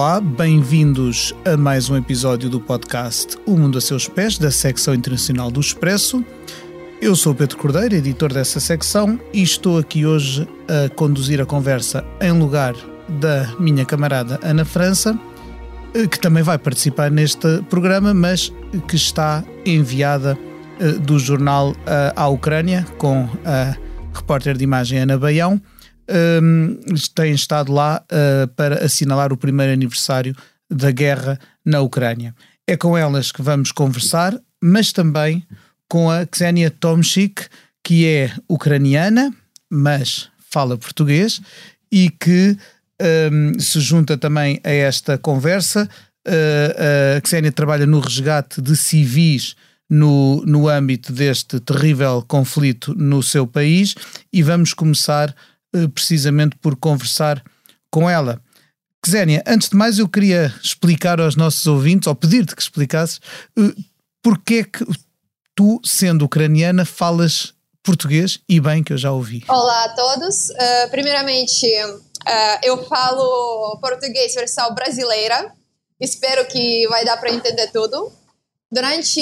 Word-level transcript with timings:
Olá, 0.00 0.18
bem-vindos 0.18 1.34
a 1.44 1.58
mais 1.58 1.90
um 1.90 1.96
episódio 1.96 2.48
do 2.48 2.58
podcast 2.58 3.36
O 3.44 3.54
Mundo 3.54 3.76
a 3.76 3.82
Seus 3.82 4.08
Pés, 4.08 4.38
da 4.38 4.50
secção 4.50 4.94
internacional 4.94 5.50
do 5.50 5.60
Expresso. 5.60 6.24
Eu 7.02 7.14
sou 7.14 7.34
Pedro 7.34 7.58
Cordeiro, 7.58 7.94
editor 7.94 8.32
dessa 8.32 8.60
secção, 8.60 9.20
e 9.30 9.42
estou 9.42 9.76
aqui 9.76 10.06
hoje 10.06 10.48
a 10.66 10.88
conduzir 10.88 11.38
a 11.38 11.44
conversa 11.44 12.02
em 12.18 12.32
lugar 12.32 12.74
da 13.20 13.54
minha 13.60 13.84
camarada 13.84 14.40
Ana 14.42 14.64
França, 14.64 15.20
eh, 15.92 16.06
que 16.06 16.18
também 16.18 16.42
vai 16.42 16.56
participar 16.56 17.10
neste 17.10 17.60
programa, 17.68 18.14
mas 18.14 18.50
que 18.88 18.96
está 18.96 19.44
enviada 19.66 20.38
eh, 20.80 20.92
do 20.92 21.18
jornal 21.18 21.76
eh, 21.86 22.14
à 22.16 22.26
Ucrânia 22.26 22.86
com 22.96 23.28
a 23.44 23.76
repórter 24.14 24.56
de 24.56 24.64
imagem 24.64 25.00
Ana 25.00 25.18
Baião. 25.18 25.60
Tem 27.14 27.32
estado 27.32 27.72
lá 27.72 28.04
para 28.56 28.84
assinalar 28.84 29.32
o 29.32 29.36
primeiro 29.36 29.72
aniversário 29.72 30.34
da 30.70 30.90
guerra 30.90 31.38
na 31.64 31.80
Ucrânia. 31.80 32.34
É 32.66 32.76
com 32.76 32.96
elas 32.96 33.32
que 33.32 33.42
vamos 33.42 33.72
conversar, 33.72 34.38
mas 34.62 34.92
também 34.92 35.44
com 35.88 36.08
a 36.08 36.24
Ksenia 36.24 36.70
Tomchik, 36.70 37.46
que 37.82 38.06
é 38.06 38.32
ucraniana, 38.48 39.34
mas 39.68 40.28
fala 40.50 40.78
português 40.78 41.40
e 41.90 42.10
que 42.10 42.56
um, 43.32 43.58
se 43.58 43.80
junta 43.80 44.16
também 44.16 44.60
a 44.62 44.70
esta 44.70 45.18
conversa. 45.18 45.88
Uh, 46.26 47.16
a 47.16 47.20
Ksenia 47.20 47.50
trabalha 47.50 47.86
no 47.86 47.98
resgate 47.98 48.60
de 48.60 48.76
civis 48.76 49.56
no, 49.88 50.44
no 50.46 50.68
âmbito 50.68 51.12
deste 51.12 51.58
terrível 51.58 52.22
conflito 52.28 52.94
no 52.94 53.22
seu 53.22 53.46
país 53.46 53.96
e 54.32 54.42
vamos 54.42 54.72
começar 54.72 55.34
precisamente 55.94 56.56
por 56.56 56.76
conversar 56.76 57.42
com 57.90 58.08
ela. 58.08 58.40
Ksenia, 59.02 59.42
antes 59.46 59.68
de 59.70 59.76
mais 59.76 59.98
eu 59.98 60.08
queria 60.08 60.54
explicar 60.62 61.20
aos 61.20 61.34
nossos 61.34 61.66
ouvintes, 61.66 62.06
ou 62.06 62.14
pedir-te 62.14 62.54
que 62.54 62.62
explicasses, 62.62 63.18
uh, 63.58 63.74
porque 64.22 64.54
é 64.56 64.64
que 64.64 64.84
tu, 65.54 65.80
sendo 65.84 66.24
ucraniana, 66.24 66.84
falas 66.84 67.54
português 67.82 68.40
e 68.48 68.60
bem 68.60 68.84
que 68.84 68.92
eu 68.92 68.98
já 68.98 69.10
ouvi. 69.10 69.42
Olá 69.48 69.84
a 69.84 69.88
todos. 69.94 70.50
Uh, 70.50 70.90
primeiramente, 70.90 71.66
uh, 71.66 72.58
eu 72.62 72.84
falo 72.84 73.78
português 73.80 74.34
versão 74.34 74.74
brasileira. 74.74 75.52
Espero 75.98 76.46
que 76.46 76.86
vai 76.88 77.04
dar 77.04 77.16
para 77.16 77.30
entender 77.30 77.68
tudo. 77.72 78.12
Durante 78.70 79.20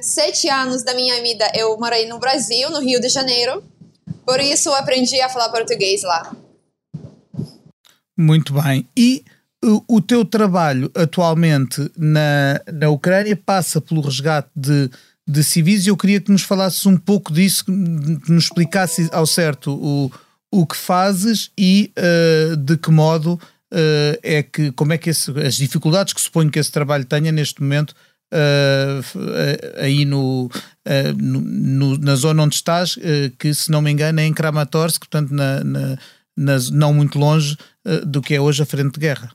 sete 0.00 0.48
anos 0.48 0.82
da 0.82 0.94
minha 0.94 1.20
vida, 1.20 1.50
eu 1.54 1.76
morei 1.78 2.06
no 2.06 2.18
Brasil, 2.18 2.70
no 2.70 2.80
Rio 2.80 3.00
de 3.00 3.08
Janeiro. 3.08 3.62
Por 4.28 4.40
isso, 4.40 4.70
aprendi 4.74 5.18
a 5.22 5.28
falar 5.30 5.48
português 5.48 6.02
lá. 6.02 6.36
Muito 8.14 8.52
bem. 8.52 8.86
E 8.94 9.24
o, 9.64 9.96
o 9.96 10.02
teu 10.02 10.22
trabalho 10.22 10.90
atualmente 10.94 11.90
na, 11.96 12.60
na 12.70 12.90
Ucrânia 12.90 13.34
passa 13.34 13.80
pelo 13.80 14.02
resgate 14.02 14.50
de 14.54 14.90
de 15.28 15.44
civis 15.44 15.84
e 15.84 15.90
eu 15.90 15.96
queria 15.96 16.22
que 16.22 16.32
nos 16.32 16.42
falasses 16.42 16.86
um 16.86 16.96
pouco 16.96 17.30
disso, 17.30 17.66
que 17.66 17.70
nos 17.70 18.44
explicasse 18.44 19.10
ao 19.12 19.26
certo 19.26 19.72
o, 19.74 20.10
o 20.50 20.66
que 20.66 20.74
fazes 20.74 21.50
e 21.56 21.92
uh, 21.98 22.56
de 22.56 22.78
que 22.78 22.90
modo 22.90 23.34
uh, 23.34 24.18
é 24.22 24.42
que, 24.42 24.72
como 24.72 24.94
é 24.94 24.96
que 24.96 25.10
esse, 25.10 25.30
as 25.38 25.56
dificuldades 25.56 26.14
que 26.14 26.20
suponho 26.20 26.50
que 26.50 26.58
esse 26.58 26.72
trabalho 26.72 27.04
tenha 27.04 27.30
neste 27.30 27.60
momento 27.60 27.94
uh, 28.32 29.80
aí 29.82 30.04
no, 30.04 30.50
no, 31.16 31.40
no, 31.40 31.98
na 31.98 32.14
zona 32.16 32.42
onde 32.42 32.54
estás, 32.54 32.96
que 33.38 33.54
se 33.54 33.70
não 33.70 33.82
me 33.82 33.90
engano 33.90 34.20
é 34.20 34.24
em 34.24 34.34
Kramatorsk, 34.34 35.00
portanto 35.00 35.32
na, 35.32 35.62
na, 35.64 35.98
na 36.36 36.56
não 36.72 36.92
muito 36.92 37.18
longe 37.18 37.56
do 38.06 38.20
que 38.20 38.34
é 38.34 38.40
hoje 38.40 38.62
a 38.62 38.66
frente 38.66 38.94
de 38.94 39.00
guerra. 39.00 39.30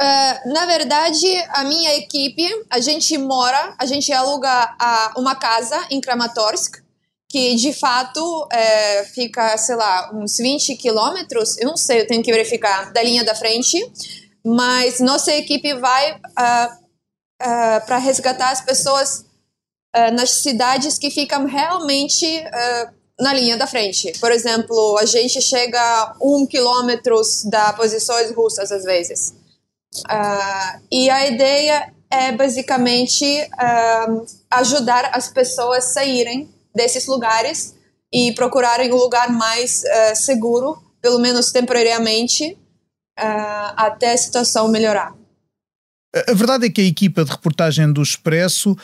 Uh, 0.00 0.52
na 0.52 0.64
verdade, 0.66 1.26
a 1.50 1.64
minha 1.64 1.94
equipe, 1.96 2.42
a 2.70 2.80
gente 2.80 3.16
mora, 3.18 3.74
a 3.78 3.84
gente 3.84 4.10
aluga 4.12 4.74
a, 4.78 5.12
uma 5.16 5.34
casa 5.34 5.78
em 5.90 6.00
Kramatorsk, 6.00 6.82
que 7.28 7.54
de 7.54 7.72
fato 7.72 8.48
é, 8.52 9.04
fica, 9.04 9.56
sei 9.56 9.74
lá, 9.74 10.10
uns 10.12 10.36
20 10.36 10.76
quilômetros, 10.76 11.56
eu 11.58 11.66
não 11.66 11.78
sei, 11.78 12.00
eu 12.00 12.06
tenho 12.06 12.22
que 12.22 12.30
verificar, 12.30 12.92
da 12.92 13.02
linha 13.02 13.24
da 13.24 13.34
frente, 13.34 13.78
mas 14.44 15.00
nossa 15.00 15.32
equipe 15.32 15.72
vai 15.74 16.12
uh, 16.12 16.81
uh, 17.42 17.86
para 17.86 17.98
resgatar 17.98 18.50
as 18.50 18.60
pessoas 18.60 19.26
nas 20.14 20.30
cidades 20.30 20.96
que 20.96 21.10
ficam 21.10 21.44
realmente 21.44 22.26
na 23.20 23.34
linha 23.34 23.56
da 23.56 23.66
frente. 23.66 24.12
Por 24.18 24.32
exemplo, 24.32 24.96
a 24.98 25.04
gente 25.04 25.40
chega 25.42 25.78
a 25.78 26.16
um 26.20 26.46
quilômetro 26.46 27.20
das 27.44 27.76
posições 27.76 28.34
russas 28.34 28.72
às 28.72 28.84
vezes. 28.84 29.34
Uh, 30.10 30.80
e 30.90 31.10
a 31.10 31.26
ideia 31.26 31.92
é 32.10 32.32
basicamente 32.32 33.24
uh, 33.24 34.26
ajudar 34.50 35.10
as 35.14 35.28
pessoas 35.28 35.84
a 35.84 35.88
saírem 35.88 36.48
desses 36.74 37.06
lugares 37.06 37.74
e 38.12 38.32
procurarem 38.32 38.92
um 38.92 38.96
lugar 38.96 39.30
mais 39.30 39.82
uh, 39.84 40.16
seguro, 40.16 40.82
pelo 41.00 41.18
menos 41.18 41.50
temporariamente, 41.52 42.58
até 43.76 44.12
a 44.12 44.16
situação 44.16 44.68
melhorar. 44.68 45.14
A 46.28 46.34
verdade 46.34 46.66
é 46.66 46.70
que 46.70 46.80
a 46.80 46.84
equipa 46.84 47.24
de 47.24 47.30
reportagem 47.30 47.90
do 47.90 48.02
Expresso 48.02 48.76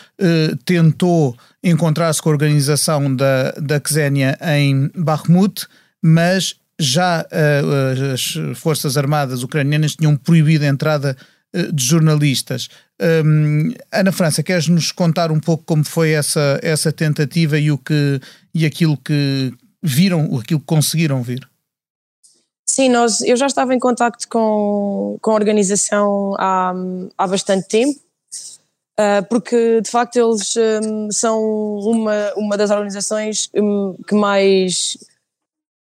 tentou 0.65 1.37
encontrar-se 1.63 2.23
com 2.23 2.31
a 2.31 2.33
organização 2.33 3.15
da, 3.15 3.51
da 3.53 3.81
Xénia 3.85 4.39
em 4.41 4.91
Bakhmut, 4.95 5.67
mas 6.03 6.57
já 6.79 7.23
uh, 7.23 8.13
as 8.15 8.59
Forças 8.59 8.97
Armadas 8.97 9.43
ucranianas 9.43 9.97
tinham 9.97 10.17
proibido 10.17 10.65
a 10.65 10.69
entrada 10.69 11.17
uh, 11.55 11.73
de 11.73 11.85
jornalistas. 11.85 12.69
Um, 13.01 13.73
Ana 13.93 14.13
França, 14.13 14.43
queres 14.43 14.69
nos 14.69 14.93
contar 14.93 15.33
um 15.33 15.41
pouco 15.41 15.65
como 15.65 15.85
foi 15.85 16.11
essa, 16.11 16.59
essa 16.63 16.93
tentativa 16.93 17.59
e, 17.59 17.71
o 17.71 17.79
que, 17.79 18.21
e 18.55 18.65
aquilo 18.65 18.97
que 18.97 19.53
viram, 19.83 20.39
aquilo 20.39 20.61
que 20.61 20.67
conseguiram 20.67 21.23
vir? 21.23 21.49
Sim, 22.79 22.91
nós, 22.91 23.21
eu 23.23 23.37
já 23.37 23.49
estava 23.49 23.75
em 23.75 23.79
contacto 23.81 24.29
com, 24.29 25.19
com 25.21 25.33
a 25.33 25.35
organização 25.35 26.37
há, 26.39 26.73
há 27.19 27.27
bastante 27.27 27.67
tempo, 27.67 27.99
uh, 29.01 29.27
porque 29.29 29.81
de 29.81 29.91
facto 29.91 30.15
eles 30.15 30.55
um, 30.57 31.11
são 31.11 31.43
uma, 31.43 32.33
uma 32.37 32.57
das 32.57 32.71
organizações 32.71 33.51
um, 33.53 33.97
que 34.07 34.15
mais 34.15 34.97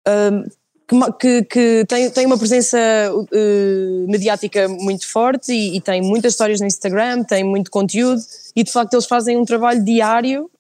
um, 0.06 1.14
que, 1.18 1.44
que 1.46 1.86
tem, 1.88 2.12
tem 2.12 2.26
uma 2.26 2.38
presença 2.38 2.78
uh, 3.14 4.12
mediática 4.12 4.68
muito 4.68 5.08
forte 5.08 5.54
e, 5.54 5.78
e, 5.78 5.80
tem 5.80 6.02
muitas 6.02 6.34
histórias 6.34 6.60
no 6.60 6.68
Instagram, 6.68 7.24
tem 7.24 7.42
muito 7.42 7.72
conteúdo 7.72 8.22
e 8.54 8.66
de 8.66 8.72
facto 8.74 8.96
eles 8.96 9.06
fazem 9.06 9.38
um 9.38 9.46
trabalho 9.46 9.82
diário 9.82 10.52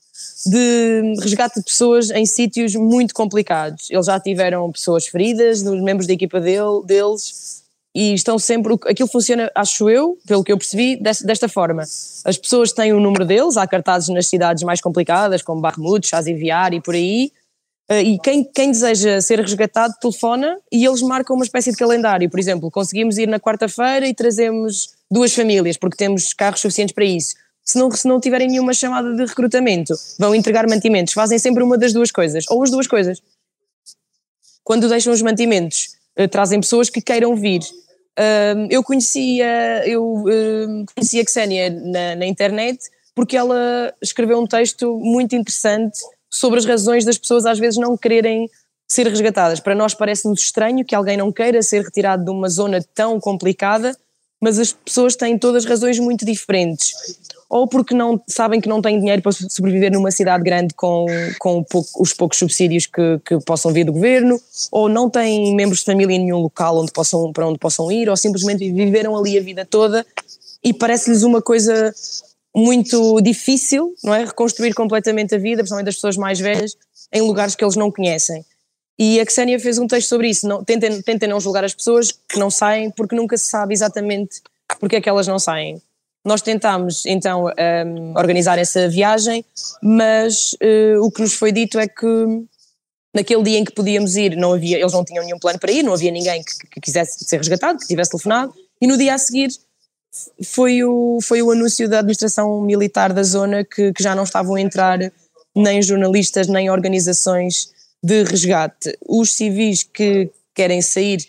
de 0.46 1.16
resgate 1.22 1.60
de 1.60 1.66
pessoas 1.66 2.10
em 2.10 2.26
sítios 2.26 2.76
muito 2.76 3.14
complicados. 3.14 3.90
Eles 3.90 4.06
já 4.06 4.20
tiveram 4.20 4.72
pessoas 4.72 5.08
feridas, 5.08 5.62
dos 5.62 5.82
membros 5.82 6.08
da 6.08 6.14
equipa 6.14 6.40
dele, 6.40 6.82
deles 6.86 7.62
e 7.94 8.14
estão 8.14 8.40
sempre. 8.40 8.74
Aquilo 8.86 9.10
funciona, 9.10 9.52
acho 9.54 9.90
eu, 9.90 10.18
pelo 10.26 10.44
que 10.44 10.52
eu 10.52 10.58
percebi, 10.58 10.96
desta, 10.96 11.48
forma. 11.50 11.84
As 12.26 12.38
pessoas 12.38 12.72
têm 12.72 12.94
o 12.94 13.00
número 13.00 13.26
deles, 13.26 13.58
há 13.58 13.68
cartazes 13.68 14.10
nas 14.10 14.28
cidades 14.28 14.64
mais 14.64 14.82
complicadas, 14.82 15.42
como 15.42 15.62
Barmut, 15.62 16.08
Chaziviar 16.08 16.74
e 16.74 16.82
por 16.82 16.96
aí 16.96 17.32
Uh, 17.92 17.96
e 17.96 18.20
quem, 18.20 18.42
quem 18.42 18.72
deseja 18.72 19.20
ser 19.20 19.42
resgatado 19.42 19.94
telefona 20.00 20.58
e 20.72 20.86
eles 20.86 21.02
marcam 21.02 21.36
uma 21.36 21.44
espécie 21.44 21.72
de 21.72 21.78
calendário. 21.78 22.30
Por 22.30 22.40
exemplo, 22.40 22.72
conseguimos 22.72 23.18
ir 23.18 23.28
na 23.28 23.38
quarta-feira 23.38 24.08
e 24.08 24.14
trazemos 24.14 24.94
duas 25.12 25.34
famílias, 25.34 25.76
porque 25.76 25.98
temos 25.98 26.34
carros 26.34 26.62
suficientes 26.62 26.96
para 26.96 27.04
isso. 27.04 27.36
Se 27.64 27.78
não, 27.78 27.92
se 27.92 28.08
não 28.08 28.20
tiverem 28.20 28.48
nenhuma 28.48 28.74
chamada 28.74 29.14
de 29.14 29.26
recrutamento, 29.26 29.94
vão 30.20 30.34
entregar 30.34 30.68
mantimentos. 30.68 31.14
Fazem 31.14 31.38
sempre 31.38 31.64
uma 31.64 31.78
das 31.78 31.94
duas 31.94 32.12
coisas, 32.12 32.46
ou 32.50 32.64
as 32.64 32.72
duas 32.72 32.88
coisas. 32.88 33.22
Quando 34.64 34.90
deixam 34.90 35.14
os 35.14 35.22
mantimentos, 35.22 35.96
uh, 36.20 36.28
trazem 36.28 36.60
pessoas 36.60 36.90
que 36.90 37.02
queiram 37.02 37.36
vir. 37.36 37.62
Eu 38.70 38.84
conhecia, 38.84 39.88
eu 39.88 40.24
conhecia 40.94 41.24
a 41.24 41.32
Xenia 41.32 41.70
na, 41.70 42.16
na 42.18 42.26
internet 42.26 42.78
porque 43.16 43.36
ela 43.36 43.94
escreveu 44.02 44.40
um 44.40 44.48
texto 44.48 44.98
muito 45.00 45.36
interessante 45.36 46.00
sobre 46.30 46.60
as 46.60 46.66
razões 46.66 47.06
das 47.06 47.18
pessoas 47.18 47.46
às 47.46 47.60
vezes 47.60 47.78
não 47.78 47.98
quererem 47.98 48.50
ser 48.88 49.08
resgatadas. 49.08 49.60
Para 49.60 49.76
nós 49.76 49.94
parece-nos 49.94 50.42
estranho 50.42 50.86
que 50.86 50.96
alguém 50.96 51.18
não 51.18 51.32
queira 51.32 51.62
ser 51.62 51.84
retirado 51.84 52.26
de 52.26 52.32
uma 52.32 52.50
zona 52.50 52.84
tão 52.94 53.20
complicada, 53.20 53.96
mas 54.42 54.60
as 54.60 54.72
pessoas 54.74 55.16
têm 55.16 55.38
todas 55.38 55.66
razões 55.66 56.00
muito 56.00 56.26
diferentes. 56.26 56.94
Ou 57.52 57.68
porque 57.68 57.94
não 57.94 58.22
sabem 58.30 58.62
que 58.62 58.70
não 58.70 58.82
têm 58.82 58.98
dinheiro 58.98 59.22
para 59.22 59.34
sobreviver 59.34 59.92
numa 59.92 60.10
cidade 60.10 60.42
grande 60.42 60.74
com, 60.74 61.06
com 61.38 61.62
pouco, 61.62 62.02
os 62.02 62.14
poucos 62.14 62.40
subsídios 62.40 62.86
que, 62.86 63.20
que 63.26 63.38
possam 63.42 63.74
vir 63.74 63.84
do 63.84 63.92
governo, 63.92 64.40
ou 64.72 64.88
não 64.88 65.10
têm 65.10 65.54
membros 65.54 65.80
de 65.80 65.86
família 65.86 66.16
em 66.16 66.20
nenhum 66.20 66.40
local 66.40 66.78
onde 66.78 66.94
possam, 66.94 67.34
para 67.34 67.46
onde 67.46 67.60
possam 67.60 67.92
ir, 67.92 68.08
ou 68.08 68.16
simplesmente 68.16 68.72
viveram 68.72 69.18
ali 69.18 69.38
a 69.38 69.42
vida 69.42 69.66
toda 69.66 70.06
e 70.64 70.74
parece-lhes 70.74 71.24
uma 71.24 71.42
coisa 71.42 71.94
muito 72.56 73.20
difícil, 73.20 73.94
não 74.02 74.16
é? 74.16 74.24
Reconstruir 74.24 74.74
completamente 74.74 75.36
a 75.36 75.38
vida, 75.38 75.58
principalmente 75.58 75.88
das 75.88 75.96
pessoas 75.96 76.16
mais 76.16 76.40
velhas, 76.40 76.78
em 77.12 77.22
lugares 77.22 77.54
que 77.54 77.66
eles 77.66 77.76
não 77.76 77.92
conhecem. 77.92 78.46
E 78.98 79.20
a 79.20 79.26
Xenia 79.30 79.60
fez 79.60 79.78
um 79.78 79.88
texto 79.88 80.08
sobre 80.08 80.30
isso. 80.30 80.48
Não, 80.48 80.64
tentem, 80.64 81.02
tentem 81.02 81.28
não 81.28 81.40
julgar 81.42 81.66
as 81.66 81.74
pessoas 81.74 82.12
que 82.12 82.40
não 82.40 82.50
saem, 82.50 82.90
porque 82.92 83.14
nunca 83.14 83.38
se 83.38 83.50
sabe 83.50 83.74
exatamente 83.74 84.42
porque 84.80 84.96
é 84.96 85.02
que 85.02 85.10
elas 85.10 85.28
não 85.28 85.38
saem. 85.38 85.82
Nós 86.24 86.42
tentámos 86.42 87.06
então 87.06 87.46
um, 87.48 88.14
organizar 88.16 88.60
essa 88.60 88.88
viagem, 88.88 89.44
mas 89.82 90.54
uh, 90.54 91.04
o 91.04 91.12
que 91.12 91.22
nos 91.22 91.34
foi 91.34 91.52
dito 91.52 91.80
é 91.80 91.88
que 91.88 92.06
naquele 93.14 93.44
dia 93.44 93.58
em 93.58 93.66
que 93.66 93.74
podíamos 93.74 94.16
ir, 94.16 94.36
não 94.36 94.54
havia, 94.54 94.80
eles 94.80 94.94
não 94.94 95.04
tinham 95.04 95.26
nenhum 95.26 95.40
plano 95.40 95.60
para 95.60 95.72
ir, 95.72 95.84
não 95.84 95.94
havia 95.94 96.12
ninguém 96.12 96.44
que, 96.44 96.68
que 96.68 96.80
quisesse 96.80 97.26
ser 97.26 97.38
resgatado, 97.38 97.80
que 97.80 97.88
tivesse 97.88 98.12
telefonado, 98.12 98.54
e 98.80 98.88
no 98.88 98.98
dia 98.98 99.16
a 99.16 99.18
seguir 99.18 99.50
foi 100.44 100.84
o, 100.84 101.20
foi 101.22 101.42
o 101.42 101.52
anúncio 101.52 101.90
da 101.90 102.00
administração 102.00 102.62
militar 102.62 103.14
da 103.14 103.24
zona 103.24 103.64
que, 103.64 103.92
que 103.94 104.04
já 104.04 104.14
não 104.14 104.24
estavam 104.24 104.56
a 104.56 104.62
entrar 104.62 105.00
nem 105.56 105.82
jornalistas, 105.82 106.48
nem 106.48 106.70
organizações 106.70 107.72
de 108.04 108.24
resgate. 108.24 108.98
Os 109.08 109.34
civis 109.34 109.84
que 109.84 110.30
querem 110.54 110.82
sair 110.82 111.26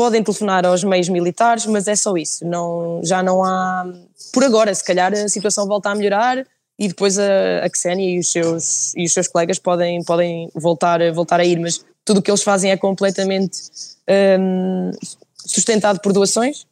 podem 0.00 0.22
telefonar 0.22 0.64
aos 0.64 0.82
meios 0.82 1.10
militares, 1.10 1.66
mas 1.66 1.86
é 1.86 1.94
só 1.94 2.16
isso. 2.16 2.42
Não, 2.42 3.02
já 3.04 3.22
não 3.22 3.44
há. 3.44 3.84
Por 4.32 4.42
agora, 4.42 4.74
se 4.74 4.82
calhar 4.82 5.12
a 5.12 5.28
situação 5.28 5.66
volta 5.66 5.90
a 5.90 5.94
melhorar 5.94 6.42
e 6.78 6.88
depois 6.88 7.18
a, 7.18 7.26
a 7.62 7.68
Xenia 7.68 8.16
e 8.16 8.18
os 8.18 8.32
seus, 8.32 8.94
e 8.96 9.04
os 9.04 9.12
seus 9.12 9.28
colegas 9.28 9.58
podem, 9.58 10.02
podem 10.02 10.50
voltar, 10.54 11.00
voltar 11.12 11.38
a 11.38 11.44
ir, 11.44 11.60
mas 11.60 11.84
tudo 12.02 12.20
o 12.20 12.22
que 12.22 12.30
eles 12.30 12.42
fazem 12.42 12.70
é 12.70 12.78
completamente 12.78 13.58
um, 14.40 14.90
sustentado 15.36 16.00
por 16.00 16.14
doações 16.14 16.64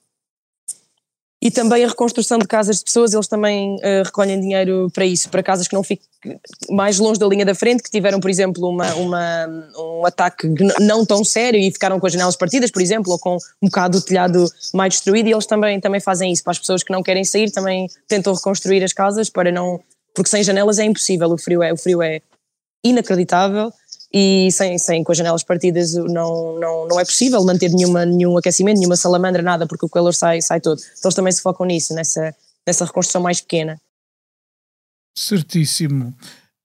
e 1.41 1.51
também 1.53 1.85
a 1.85 1.89
reconstrução 1.89 2.39
de 2.39 2.47
casas 2.47 2.79
de 2.79 2.85
pessoas, 2.85 3.15
eles 3.15 3.29
também 3.29 3.77
uh, 3.77 4.03
recolhem 4.05 4.41
dinheiro 4.41 4.91
para 4.93 5.07
isso, 5.07 5.29
para 5.29 5.43
casas 5.43 5.69
que 5.69 5.75
não 5.75 5.85
fiquem 5.85 6.07
mais 6.69 6.99
longe 6.99 7.21
da 7.21 7.27
linha 7.29 7.45
da 7.45 7.55
frente, 7.55 7.81
que 7.81 7.91
tiveram, 7.91 8.19
por 8.19 8.29
exemplo, 8.29 8.69
uma, 8.69 8.93
uma, 8.95 9.47
um 9.79 10.05
ataque 10.05 10.53
não 10.81 11.07
tão 11.07 11.23
sério 11.23 11.61
e 11.61 11.71
ficaram 11.71 12.01
com 12.01 12.07
as 12.09 12.13
janelas 12.13 12.35
partidas, 12.35 12.73
por 12.73 12.83
exemplo, 12.83 13.13
ou 13.13 13.19
com 13.21 13.37
um 13.63 13.69
bocado 13.69 14.01
do 14.01 14.05
telhado 14.05 14.47
mais 14.75 14.95
destruído, 14.95 15.29
e 15.29 15.33
eles 15.33 15.47
também, 15.47 15.81
também 15.81 16.01
fazem 16.01 16.33
isso. 16.33 16.43
Para 16.43 16.51
as 16.51 16.59
pessoas 16.59 16.83
que 16.83 16.93
não 16.93 17.05
querem 17.05 17.25
sair, 17.25 17.53
também 17.53 17.87
tentam 18.09 18.35
reconstruir 18.35 18.83
as 18.83 18.93
casas 18.93 19.31
para 19.31 19.53
não. 19.53 19.81
Porque 20.13 20.31
sem 20.31 20.43
janelas 20.43 20.81
é 20.81 20.85
impossível, 20.85 21.31
o 21.31 21.39
frio 21.39 21.63
é, 21.63 21.73
o 21.73 21.77
frio 21.77 22.03
é 22.03 22.21
inacreditável 22.85 23.73
e 24.13 24.49
sem, 24.51 24.79
sem 24.79 25.05
com 25.05 25.13
as 25.13 25.19
janelas 25.19 25.43
partidas 25.43 25.95
não, 25.95 26.59
não, 26.59 26.89
não 26.89 27.01
é 27.01 27.05
possível 27.05 27.45
manter 27.45 27.71
nenhuma, 27.71 28.07
nenhum 28.07 28.37
aquecimento, 28.39 28.79
nenhuma 28.79 28.97
salamandra, 28.97 29.43
nada, 29.43 29.67
porque 29.67 29.85
o 29.85 29.89
calor 29.89 30.15
sai, 30.15 30.41
sai 30.41 30.61
todo. 30.61 30.79
Então 30.79 31.09
eles 31.09 31.15
também 31.15 31.33
se 31.33 31.43
focam 31.43 31.67
nisso, 31.67 31.95
nessa, 31.95 32.35
nessa 32.67 32.85
reconstrução 32.85 33.21
mais 33.21 33.41
pequena. 33.41 33.79
Certíssimo. 35.17 36.15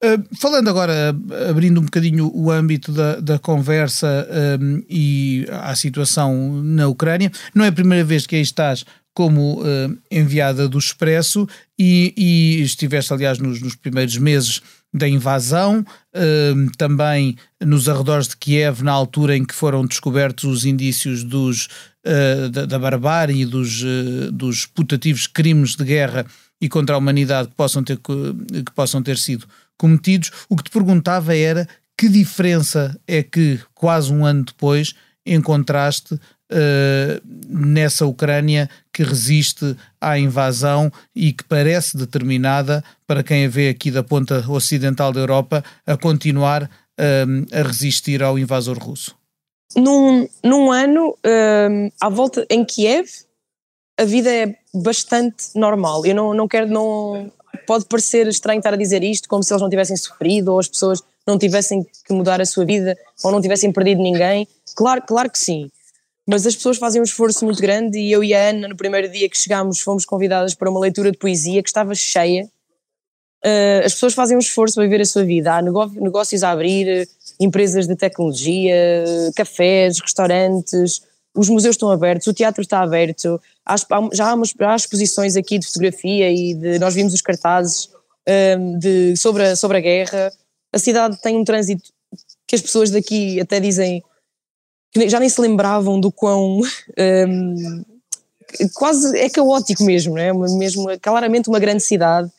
Uh, 0.03 0.35
falando 0.37 0.69
agora, 0.69 1.15
abrindo 1.49 1.79
um 1.79 1.85
bocadinho 1.85 2.31
o 2.33 2.51
âmbito 2.51 2.91
da, 2.91 3.19
da 3.19 3.39
conversa 3.39 4.27
um, 4.59 4.83
e 4.89 5.45
à 5.49 5.75
situação 5.75 6.61
na 6.61 6.87
Ucrânia, 6.87 7.31
não 7.53 7.65
é 7.65 7.69
a 7.69 7.73
primeira 7.73 8.03
vez 8.03 8.27
que 8.27 8.35
aí 8.35 8.41
estás 8.41 8.85
como 9.13 9.61
uh, 9.61 9.97
enviada 10.11 10.67
do 10.67 10.77
Expresso 10.77 11.47
e, 11.79 12.13
e 12.17 12.61
estiveste, 12.61 13.13
aliás, 13.13 13.37
nos, 13.37 13.61
nos 13.61 13.75
primeiros 13.75 14.17
meses 14.17 14.61
da 14.93 15.07
invasão, 15.07 15.83
ehm, 16.13 16.67
também 16.77 17.35
nos 17.59 17.89
arredores 17.89 18.27
de 18.27 18.37
Kiev, 18.37 18.83
na 18.83 18.91
altura 18.91 19.35
em 19.35 19.43
que 19.43 19.55
foram 19.55 19.85
descobertos 19.85 20.43
os 20.43 20.65
indícios 20.65 21.23
dos, 21.23 21.67
uh, 22.05 22.49
da, 22.49 22.77
barbárie 22.77 23.41
e 23.41 23.45
dos, 23.45 23.81
uh, 23.81 24.31
dos 24.31 24.65
putativos 24.65 25.25
crimes 25.25 25.75
de 25.75 25.83
guerra 25.83 26.25
e 26.61 26.69
contra 26.69 26.95
a 26.95 26.97
humanidade 26.97 27.49
que 27.49 27.55
possam, 27.55 27.83
ter, 27.83 27.97
que 27.97 28.71
possam 28.75 29.01
ter 29.01 29.17
sido 29.17 29.47
cometidos. 29.77 30.31
O 30.47 30.55
que 30.55 30.63
te 30.63 30.69
perguntava 30.69 31.35
era 31.35 31.67
que 31.97 32.07
diferença 32.07 32.99
é 33.07 33.23
que, 33.23 33.59
quase 33.73 34.13
um 34.13 34.25
ano 34.25 34.43
depois, 34.45 34.93
encontraste 35.25 36.19
nessa 37.49 38.05
Ucrânia 38.05 38.69
que 38.91 39.03
resiste 39.03 39.75
à 39.99 40.17
invasão 40.17 40.91
e 41.15 41.33
que 41.33 41.43
parece 41.43 41.97
determinada, 41.97 42.83
para 43.07 43.23
quem 43.23 43.45
a 43.45 43.49
vê 43.49 43.69
aqui 43.69 43.89
da 43.89 44.03
ponta 44.03 44.43
ocidental 44.49 45.11
da 45.11 45.19
Europa, 45.19 45.63
a 45.85 45.97
continuar 45.97 46.63
uh, 46.63 47.57
a 47.57 47.63
resistir 47.63 48.21
ao 48.21 48.37
invasor 48.37 48.77
russo? 48.77 49.15
Num, 49.75 50.27
num 50.43 50.71
ano, 50.71 51.09
uh, 51.09 51.91
à 51.99 52.09
volta 52.09 52.45
em 52.49 52.63
Kiev, 52.63 53.09
a 53.99 54.05
vida 54.05 54.31
é 54.31 54.55
bastante 54.73 55.47
normal. 55.55 56.05
Eu 56.05 56.15
não, 56.15 56.33
não 56.33 56.47
quero, 56.47 56.67
não. 56.67 57.31
Pode 57.65 57.85
parecer 57.85 58.27
estranho 58.27 58.59
estar 58.59 58.73
a 58.73 58.77
dizer 58.77 59.03
isto, 59.03 59.29
como 59.29 59.43
se 59.43 59.53
eles 59.53 59.61
não 59.61 59.69
tivessem 59.69 59.95
sofrido 59.95 60.51
ou 60.51 60.59
as 60.59 60.67
pessoas 60.67 61.01
não 61.25 61.37
tivessem 61.37 61.85
que 62.05 62.13
mudar 62.13 62.41
a 62.41 62.45
sua 62.45 62.65
vida 62.65 62.97
ou 63.23 63.31
não 63.31 63.41
tivessem 63.41 63.71
perdido 63.71 64.01
ninguém. 64.01 64.47
Claro, 64.75 65.03
claro 65.07 65.29
que 65.29 65.39
sim 65.39 65.71
mas 66.27 66.47
as 66.47 66.55
pessoas 66.55 66.77
fazem 66.77 67.01
um 67.01 67.03
esforço 67.03 67.43
muito 67.43 67.61
grande 67.61 67.99
e 67.99 68.11
eu 68.11 68.23
e 68.23 68.33
a 68.33 68.49
Ana, 68.49 68.67
no 68.67 68.77
primeiro 68.77 69.09
dia 69.09 69.29
que 69.29 69.37
chegámos, 69.37 69.81
fomos 69.81 70.05
convidadas 70.05 70.55
para 70.55 70.69
uma 70.69 70.79
leitura 70.79 71.11
de 71.11 71.17
poesia 71.17 71.61
que 71.61 71.69
estava 71.69 71.93
cheia. 71.93 72.49
Uh, 73.45 73.85
as 73.85 73.93
pessoas 73.93 74.13
fazem 74.13 74.37
um 74.37 74.39
esforço 74.39 74.75
para 74.75 74.83
viver 74.83 75.01
a 75.01 75.05
sua 75.05 75.25
vida. 75.25 75.53
Há 75.53 75.61
negócios 75.61 76.43
a 76.43 76.51
abrir, 76.51 77.07
empresas 77.39 77.87
de 77.87 77.95
tecnologia, 77.95 79.03
cafés, 79.35 79.99
restaurantes, 79.99 81.01
os 81.35 81.49
museus 81.49 81.75
estão 81.75 81.89
abertos, 81.89 82.27
o 82.27 82.33
teatro 82.33 82.61
está 82.61 82.81
aberto, 82.81 83.41
há, 83.65 83.75
já 84.13 84.29
há, 84.29 84.33
umas, 84.35 84.53
há 84.59 84.75
exposições 84.75 85.35
aqui 85.35 85.57
de 85.57 85.65
fotografia 85.65 86.31
e 86.31 86.53
de, 86.53 86.79
nós 86.79 86.93
vimos 86.93 87.13
os 87.13 87.21
cartazes 87.21 87.89
ah, 88.27 88.77
de, 88.77 89.17
sobre, 89.17 89.43
a, 89.43 89.55
sobre 89.55 89.77
a 89.77 89.81
guerra. 89.81 90.31
A 90.71 90.79
cidade 90.79 91.19
tem 91.21 91.35
um 91.35 91.43
trânsito 91.43 91.91
que 92.47 92.55
as 92.55 92.61
pessoas 92.61 92.91
daqui 92.91 93.41
até 93.41 93.59
dizem 93.59 94.03
que 94.93 95.09
já 95.09 95.19
nem 95.19 95.27
se 95.27 95.41
lembravam 95.41 95.99
do 95.99 96.11
quão 96.11 96.61
um, 96.97 97.83
quase 98.73 99.17
é 99.17 99.29
caótico 99.29 99.83
mesmo, 99.83 100.17
é? 100.17 100.31
Mesmo 100.31 100.87
claramente 101.01 101.49
uma 101.49 101.59
grande 101.59 101.81
cidade 101.81 102.31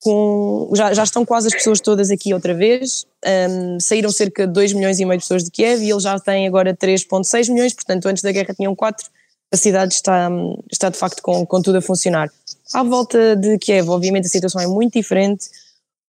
com 0.00 0.70
já, 0.74 0.92
já 0.92 1.04
estão 1.04 1.24
quase 1.24 1.48
as 1.48 1.54
pessoas 1.54 1.80
todas 1.80 2.10
aqui 2.10 2.34
outra 2.34 2.52
vez. 2.52 3.06
Um, 3.24 3.80
saíram 3.80 4.10
cerca 4.10 4.46
de 4.46 4.52
2 4.52 4.72
milhões 4.74 4.98
e 4.98 5.04
meio 5.04 5.18
de 5.18 5.24
pessoas 5.24 5.44
de 5.44 5.50
Kiev 5.50 5.82
e 5.82 5.90
eles 5.90 6.02
já 6.02 6.18
têm 6.18 6.46
agora 6.46 6.76
3.6 6.76 7.50
milhões, 7.50 7.72
portanto 7.72 8.06
antes 8.06 8.22
da 8.22 8.32
guerra 8.32 8.54
tinham 8.54 8.74
4 8.74 9.06
a 9.52 9.56
cidade 9.56 9.94
está, 9.94 10.28
está 10.70 10.90
de 10.90 10.98
facto 10.98 11.22
com, 11.22 11.46
com 11.46 11.62
tudo 11.62 11.78
a 11.78 11.80
funcionar. 11.80 12.28
À 12.72 12.82
volta 12.82 13.36
de 13.36 13.56
Kiev 13.58 13.88
obviamente 13.88 14.26
a 14.26 14.28
situação 14.28 14.60
é 14.60 14.66
muito 14.66 14.94
diferente 14.94 15.46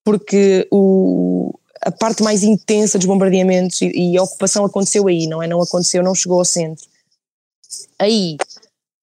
porque 0.04 0.68
o, 0.72 1.54
a 1.82 1.92
parte 1.92 2.24
mais 2.24 2.44
intensa 2.44 2.98
dos 2.98 3.08
bombardeamentos 3.08 3.82
e, 3.82 3.88
e, 3.88 4.18
a 4.18 4.24
ocupação 4.24 4.66
aconteceu 4.66 5.08
aí, 5.08 5.28
não 5.28 5.42
é? 5.42 5.48
Não 5.48 5.62
aconteceu, 5.62 6.04
não 6.04 6.16
chegou 6.16 6.40
ao 6.40 6.46
centro. 6.46 6.86
Aí, 8.00 8.38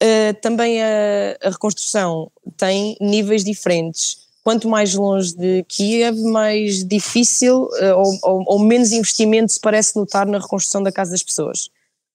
uh, 0.02 0.34
também 0.40 0.82
a, 0.82 1.36
a, 1.42 1.50
reconstrução 1.50 2.30
tem 2.56 2.96
níveis 3.00 3.44
diferentes. 3.44 4.22
Quanto 4.42 4.68
mais 4.68 4.94
longe 4.94 5.36
de 5.36 5.64
Kiev, 5.68 6.18
mais 6.22 6.84
difícil 6.84 7.64
uh, 7.64 7.96
ou, 7.96 8.18
ou, 8.22 8.44
ou, 8.46 8.58
menos 8.58 8.92
investimento 8.92 9.52
se 9.52 9.60
parece 9.60 9.94
notar 9.96 10.26
na 10.26 10.38
reconstrução 10.38 10.82
da 10.82 10.90
casa 10.90 11.12
das 11.12 11.22
pessoas. 11.22 11.70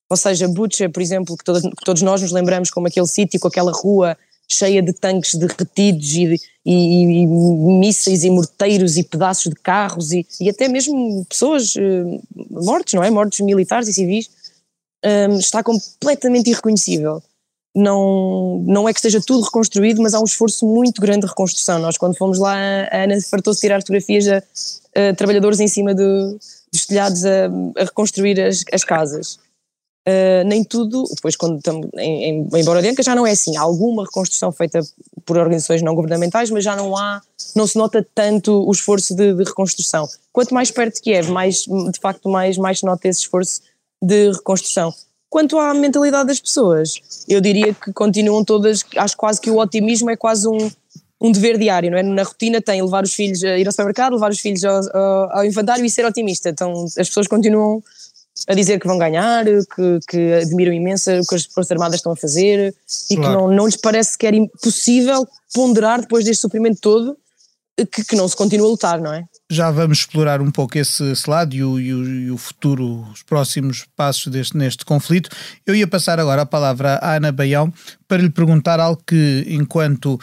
Ou 0.10 0.18
seja, 0.18 0.48
Butcher, 0.48 0.92
por 0.92 1.02
exemplo, 1.02 1.38
que, 1.38 1.44
que 1.44 1.86
todos 1.86 2.02
nós 2.02 2.22
nos 2.22 2.32
lembramos 2.32 2.72
como 2.72 2.88
aquele 2.88 3.08
sítio 3.08 3.40
com 3.40 3.48
aquela 3.48 3.72
rua 3.72 4.18
cheia 4.48 4.82
de 4.82 4.94
tanques 4.94 5.36
derretidos 5.36 6.14
e, 6.14 6.40
e, 6.66 7.24
e, 7.24 7.28
mísseis 7.28 8.24
e 8.24 8.30
morteiros 8.30 8.98
e 8.98 9.04
pedaços 9.04 9.52
de 9.52 9.56
carros 9.56 10.12
e, 10.14 10.26
e 10.40 10.50
até 10.50 10.68
mesmo 10.68 11.26
pessoas 11.26 11.76
uh, 11.76 12.22
não 12.94 13.04
é? 13.04 13.10
Mortos 13.10 13.40
militares 13.42 13.88
e 13.90 13.94
civis, 13.94 14.30
um, 15.30 15.38
está 15.38 15.62
completamente 15.62 16.50
irreconhecível. 16.50 17.22
Não, 17.76 18.64
não 18.66 18.90
é 18.90 18.94
que 18.94 19.00
esteja 19.00 19.22
tudo 19.22 19.44
reconstruído, 19.44 20.02
mas 20.02 20.14
há 20.14 20.20
um 20.20 20.24
esforço 20.24 20.66
muito 20.66 21.00
grande 21.00 21.22
de 21.22 21.28
reconstrução. 21.28 21.78
Nós, 21.78 21.98
quando 21.98 22.18
fomos 22.18 22.40
lá, 22.40 22.56
a 22.92 23.04
Ana 23.04 23.22
fartou-se 23.22 23.60
tirar 23.60 23.82
fotografias 23.82 24.28
a, 24.28 24.38
a, 24.38 25.14
trabalhadores 25.14 25.60
em 25.60 25.68
cima 25.68 25.94
do, 25.94 26.40
dos 26.72 26.86
telhados 26.88 27.24
a, 27.24 27.46
a 27.78 27.84
reconstruir 27.84 28.42
as, 28.42 28.64
as 28.74 28.84
casas. 28.84 29.38
Uh, 30.08 30.48
nem 30.48 30.64
tudo, 30.64 31.04
depois 31.16 31.36
quando 31.36 31.58
estamos 31.58 31.86
em, 31.98 32.24
em, 32.24 32.48
em 32.56 32.64
Borodianka 32.64 33.04
já 33.04 33.14
não 33.14 33.28
é 33.28 33.32
assim, 33.32 33.58
há 33.58 33.62
alguma 33.62 34.06
reconstrução 34.06 34.54
feita 34.54 34.80
por 35.26 35.38
organizações 35.38 35.82
não 35.82 35.94
governamentais, 35.94 36.50
mas 36.50 36.64
já 36.64 36.78
não 36.78 36.96
há, 36.96 37.22
não 37.54 37.68
se 37.68 37.78
nota 37.78 38.08
tanto 38.16 38.66
o 38.66 38.72
esforço 38.72 39.14
de, 39.14 39.34
de 39.34 39.44
reconstrução. 39.44 40.08
Quanto 40.32 40.54
mais 40.54 40.72
perto 40.72 40.96
de 40.96 41.02
Kiev, 41.02 41.30
mais, 41.30 41.66
de 41.66 42.00
facto 42.02 42.30
mais, 42.30 42.58
mais 42.58 42.80
se 42.80 42.86
nota 42.86 43.06
esse 43.06 43.20
esforço 43.20 43.60
de 44.02 44.32
reconstrução. 44.32 44.94
Quanto 45.30 45.60
à 45.60 45.74
mentalidade 45.74 46.28
das 46.28 46.40
pessoas, 46.40 46.94
eu 47.28 47.42
diria 47.42 47.74
que 47.74 47.92
continuam 47.92 48.46
todas, 48.46 48.86
acho 48.96 49.18
quase 49.18 49.42
que 49.42 49.52
o 49.52 49.58
otimismo 49.58 50.10
é 50.10 50.16
quase 50.16 50.48
um, 50.48 50.72
um 51.20 51.34
dever 51.34 51.58
diário, 51.58 51.92
não 51.92 51.98
é? 51.98 52.04
Na 52.04 52.24
rotina 52.24 52.62
tem 52.62 52.82
levar 52.82 53.04
os 53.04 53.14
filhos 53.14 53.44
a 53.44 53.58
ir 53.58 53.68
ao 53.68 53.74
supermercado, 53.74 54.14
levar 54.14 54.32
os 54.32 54.40
filhos 54.40 54.64
ao, 54.64 54.80
ao, 54.96 55.38
ao 55.40 55.46
infantário 55.46 55.84
e 55.84 55.90
ser 55.90 56.06
otimista. 56.06 56.50
Então 56.50 56.86
as 56.86 57.10
pessoas 57.10 57.28
continuam 57.28 57.84
a 58.48 58.54
dizer 58.54 58.80
que 58.80 58.88
vão 58.88 58.98
ganhar, 58.98 59.46
que, 59.46 60.00
que 60.08 60.34
admiram 60.34 60.74
imenso 60.74 61.12
o 61.12 61.26
que 61.26 61.36
as 61.36 61.46
Forças 61.46 61.72
Armadas 61.72 61.98
estão 61.98 62.12
a 62.12 62.16
fazer 62.16 62.76
e 63.10 63.16
claro. 63.16 63.32
que 63.32 63.38
não, 63.38 63.52
não 63.52 63.66
lhes 63.66 63.78
parece 63.78 64.12
sequer 64.12 64.34
impossível 64.34 65.28
ponderar 65.54 66.02
depois 66.02 66.26
deste 66.26 66.42
sofrimento 66.42 66.80
todo 66.82 67.18
que, 67.92 68.04
que 68.04 68.16
não 68.16 68.28
se 68.28 68.36
continua 68.36 68.68
a 68.68 68.72
lutar, 68.72 69.00
não 69.00 69.14
é? 69.14 69.24
já 69.50 69.72
vamos 69.72 70.00
explorar 70.00 70.42
um 70.42 70.52
pouco 70.52 70.78
esse, 70.78 71.04
esse 71.12 71.30
lado 71.30 71.56
e 71.56 71.64
o, 71.64 71.80
e, 71.80 71.94
o, 71.94 72.06
e 72.06 72.32
o, 72.32 72.38
futuro, 72.38 73.08
os 73.12 73.24
próximos 73.24 73.86
passos 73.96 74.28
deste, 74.28 74.58
neste 74.58 74.84
conflito. 74.84 75.30
Eu 75.66 75.74
ia 75.74 75.88
passar 75.88 76.20
agora 76.20 76.42
a 76.42 76.46
palavra 76.46 76.96
à 76.96 77.16
Ana 77.16 77.32
Baião 77.32 77.74
para 78.08 78.22
lhe 78.22 78.30
perguntar 78.30 78.80
algo 78.80 79.02
que, 79.06 79.46
enquanto 79.48 80.20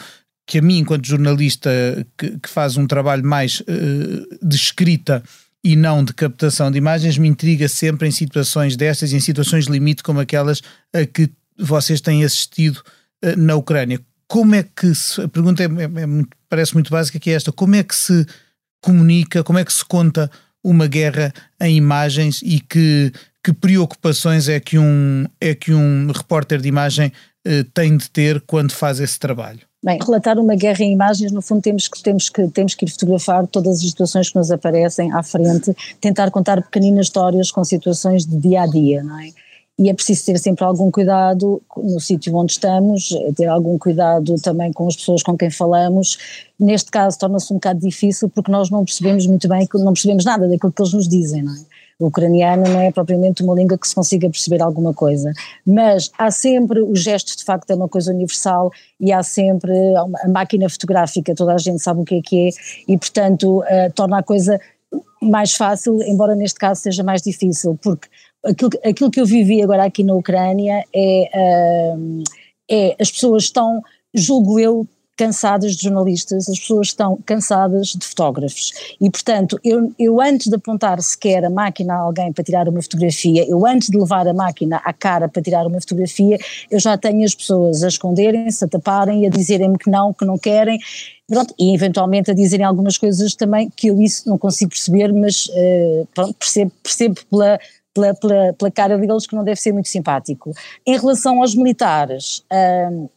que 0.47 0.59
a 0.59 0.61
mim, 0.61 0.77
enquanto 0.77 1.07
jornalista 1.07 1.71
que, 2.15 2.37
que 2.37 2.49
faz 2.49 2.77
um 2.77 2.85
trabalho 2.85 3.25
mais 3.25 3.61
uh, 3.61 4.47
de 4.47 4.55
escrita 4.55 5.23
e 5.65 5.75
não 5.75 6.03
de 6.03 6.13
captação 6.13 6.69
de 6.69 6.77
imagens, 6.77 7.17
me 7.17 7.27
intriga 7.27 7.67
sempre 7.67 8.07
em 8.07 8.11
situações 8.11 8.77
destas, 8.77 9.13
em 9.13 9.19
situações 9.19 9.65
limite 9.65 10.03
como 10.03 10.19
aquelas 10.19 10.61
a 10.93 11.03
que 11.07 11.27
vocês 11.57 11.99
têm 11.99 12.23
assistido 12.23 12.83
uh, 13.25 13.35
na 13.35 13.55
Ucrânia. 13.55 13.99
Como 14.27 14.53
é 14.53 14.61
que 14.61 14.93
se, 14.93 15.19
a 15.19 15.27
pergunta 15.27 15.63
é, 15.63 15.65
é, 15.65 16.01
é 16.03 16.05
muito, 16.05 16.37
parece 16.47 16.75
muito 16.75 16.91
básica 16.91 17.19
que 17.19 17.31
é 17.31 17.33
esta, 17.33 17.51
como 17.51 17.73
é 17.73 17.81
que 17.81 17.95
se 17.95 18.27
comunica, 18.79 19.43
como 19.43 19.57
é 19.57 19.65
que 19.65 19.73
se 19.73 19.83
conta 19.83 20.29
uma 20.63 20.85
guerra 20.85 21.33
em 21.59 21.75
imagens 21.75 22.43
e 22.43 22.59
que, 22.59 23.11
que 23.43 23.51
preocupações 23.51 24.47
é 24.47 24.59
que 24.59 24.77
um, 24.77 25.25
é 25.41 25.55
que 25.55 25.73
um 25.73 26.11
repórter 26.11 26.61
de 26.61 26.69
imagem 26.69 27.07
eh, 27.07 27.11
tem 27.73 27.97
de 27.97 28.09
ter 28.09 28.41
quando 28.41 28.71
faz 28.71 28.99
esse 28.99 29.19
trabalho? 29.19 29.59
Bem, 29.83 29.99
relatar 30.03 30.39
uma 30.39 30.55
guerra 30.55 30.83
em 30.83 30.93
imagens, 30.93 31.31
no 31.31 31.41
fundo 31.41 31.61
temos 31.61 31.87
que, 31.87 32.01
temos 32.01 32.29
que, 32.29 32.47
temos 32.47 32.73
que 32.73 32.85
ir 32.85 32.89
fotografar 32.89 33.45
todas 33.45 33.77
as 33.77 33.87
situações 33.87 34.29
que 34.29 34.35
nos 34.35 34.51
aparecem 34.51 35.11
à 35.13 35.21
frente, 35.21 35.75
tentar 36.01 36.31
contar 36.31 36.61
pequeninas 36.63 37.05
histórias 37.05 37.51
com 37.51 37.63
situações 37.63 38.25
de 38.25 38.35
dia 38.35 38.63
a 38.63 38.65
dia, 38.65 39.03
não 39.03 39.19
é? 39.19 39.29
e 39.77 39.89
é 39.89 39.93
preciso 39.93 40.25
ter 40.25 40.39
sempre 40.39 40.63
algum 40.63 40.89
cuidado 40.89 41.61
no 41.75 41.99
sítio 41.99 42.33
onde 42.35 42.53
estamos, 42.53 43.09
ter 43.35 43.47
algum 43.47 43.77
cuidado 43.77 44.35
também 44.41 44.71
com 44.71 44.87
as 44.87 44.95
pessoas 44.95 45.21
com 45.21 45.37
quem 45.37 45.49
falamos. 45.49 46.17
Neste 46.57 46.89
caso 46.89 47.19
torna-se 47.19 47.51
um 47.51 47.57
bocado 47.57 47.81
difícil 47.81 48.29
porque 48.29 48.49
nós 48.49 48.69
não 48.69 48.85
percebemos 48.85 49.27
muito 49.27 49.47
bem, 49.49 49.67
não 49.73 49.91
percebemos 49.91 50.23
nada 50.23 50.47
daquilo 50.47 50.71
que 50.71 50.81
eles 50.81 50.93
nos 50.93 51.09
dizem, 51.09 51.43
não 51.43 51.53
é? 51.53 51.59
O 51.99 52.07
ucraniano 52.07 52.63
não 52.63 52.81
é 52.81 52.91
propriamente 52.91 53.41
uma 53.41 53.55
língua 53.55 53.77
que 53.77 53.87
se 53.87 53.95
consiga 53.95 54.29
perceber 54.29 54.61
alguma 54.61 54.93
coisa, 54.93 55.31
mas 55.65 56.11
há 56.17 56.29
sempre, 56.29 56.81
o 56.81 56.95
gesto 56.95 57.37
de 57.37 57.43
facto 57.43 57.69
é 57.71 57.75
uma 57.75 57.87
coisa 57.87 58.11
universal 58.11 58.69
e 58.99 59.13
há 59.13 59.23
sempre 59.23 59.71
a 60.23 60.27
máquina 60.27 60.67
fotográfica, 60.69 61.33
toda 61.33 61.53
a 61.53 61.57
gente 61.57 61.81
sabe 61.81 62.01
o 62.01 62.05
que 62.05 62.15
é 62.15 62.21
que 62.21 62.47
é 62.47 62.51
e 62.91 62.97
portanto 62.97 63.59
uh, 63.59 63.93
torna 63.93 64.19
a 64.19 64.23
coisa 64.23 64.59
mais 65.21 65.53
fácil, 65.53 66.01
embora 66.03 66.35
neste 66.35 66.59
caso 66.59 66.81
seja 66.81 67.01
mais 67.01 67.21
difícil, 67.21 67.79
porque 67.81 68.09
aquilo, 68.45 68.71
aquilo 68.83 69.11
que 69.11 69.21
eu 69.21 69.25
vivi 69.25 69.63
agora 69.63 69.85
aqui 69.85 70.03
na 70.03 70.15
Ucrânia 70.15 70.83
é, 70.93 71.95
uh, 71.95 72.23
é 72.69 72.95
as 72.99 73.09
pessoas 73.09 73.43
estão, 73.43 73.81
julgo 74.13 74.59
eu, 74.59 74.87
cansadas 75.15 75.75
de 75.75 75.83
jornalistas, 75.83 76.49
as 76.49 76.59
pessoas 76.59 76.87
estão 76.87 77.17
cansadas 77.25 77.89
de 77.89 78.05
fotógrafos. 78.05 78.95
E, 78.99 79.09
portanto, 79.09 79.59
eu, 79.63 79.93
eu 79.97 80.21
antes 80.21 80.47
de 80.47 80.55
apontar 80.55 81.01
sequer 81.01 81.45
a 81.45 81.49
máquina 81.49 81.93
a 81.93 81.99
alguém 81.99 82.33
para 82.33 82.43
tirar 82.43 82.67
uma 82.67 82.81
fotografia, 82.81 83.47
eu 83.47 83.65
antes 83.65 83.89
de 83.89 83.97
levar 83.97 84.27
a 84.27 84.33
máquina 84.33 84.77
à 84.83 84.91
cara 84.91 85.27
para 85.27 85.41
tirar 85.41 85.65
uma 85.65 85.79
fotografia, 85.79 86.37
eu 86.69 86.79
já 86.79 86.97
tenho 86.97 87.23
as 87.23 87.33
pessoas 87.33 87.83
a 87.83 87.87
esconderem-se, 87.87 88.63
a 88.63 88.67
taparem 88.67 89.23
e 89.23 89.27
a 89.27 89.29
dizerem-me 89.29 89.77
que 89.77 89.89
não, 89.89 90.13
que 90.13 90.25
não 90.25 90.37
querem. 90.37 90.79
Pronto, 91.27 91.55
e 91.57 91.73
eventualmente 91.73 92.29
a 92.29 92.33
dizerem 92.33 92.65
algumas 92.65 92.97
coisas 92.97 93.33
também 93.35 93.69
que 93.75 93.87
eu 93.87 93.99
isso 93.99 94.29
não 94.29 94.37
consigo 94.37 94.69
perceber, 94.69 95.11
mas 95.11 95.47
uh, 95.47 96.07
pronto, 96.13 96.35
percebo, 96.35 96.71
percebo 96.83 97.15
pela, 97.31 97.59
pela, 97.93 98.13
pela, 98.13 98.53
pela, 98.53 98.71
cara 98.71 98.97
deles 98.97 99.25
que 99.25 99.35
não 99.35 99.43
deve 99.43 99.59
ser 99.59 99.71
muito 99.71 99.89
simpático. 99.89 100.51
Em 100.85 100.99
relação 100.99 101.41
aos 101.41 101.55
militares, 101.55 102.43
uh, 102.51 103.09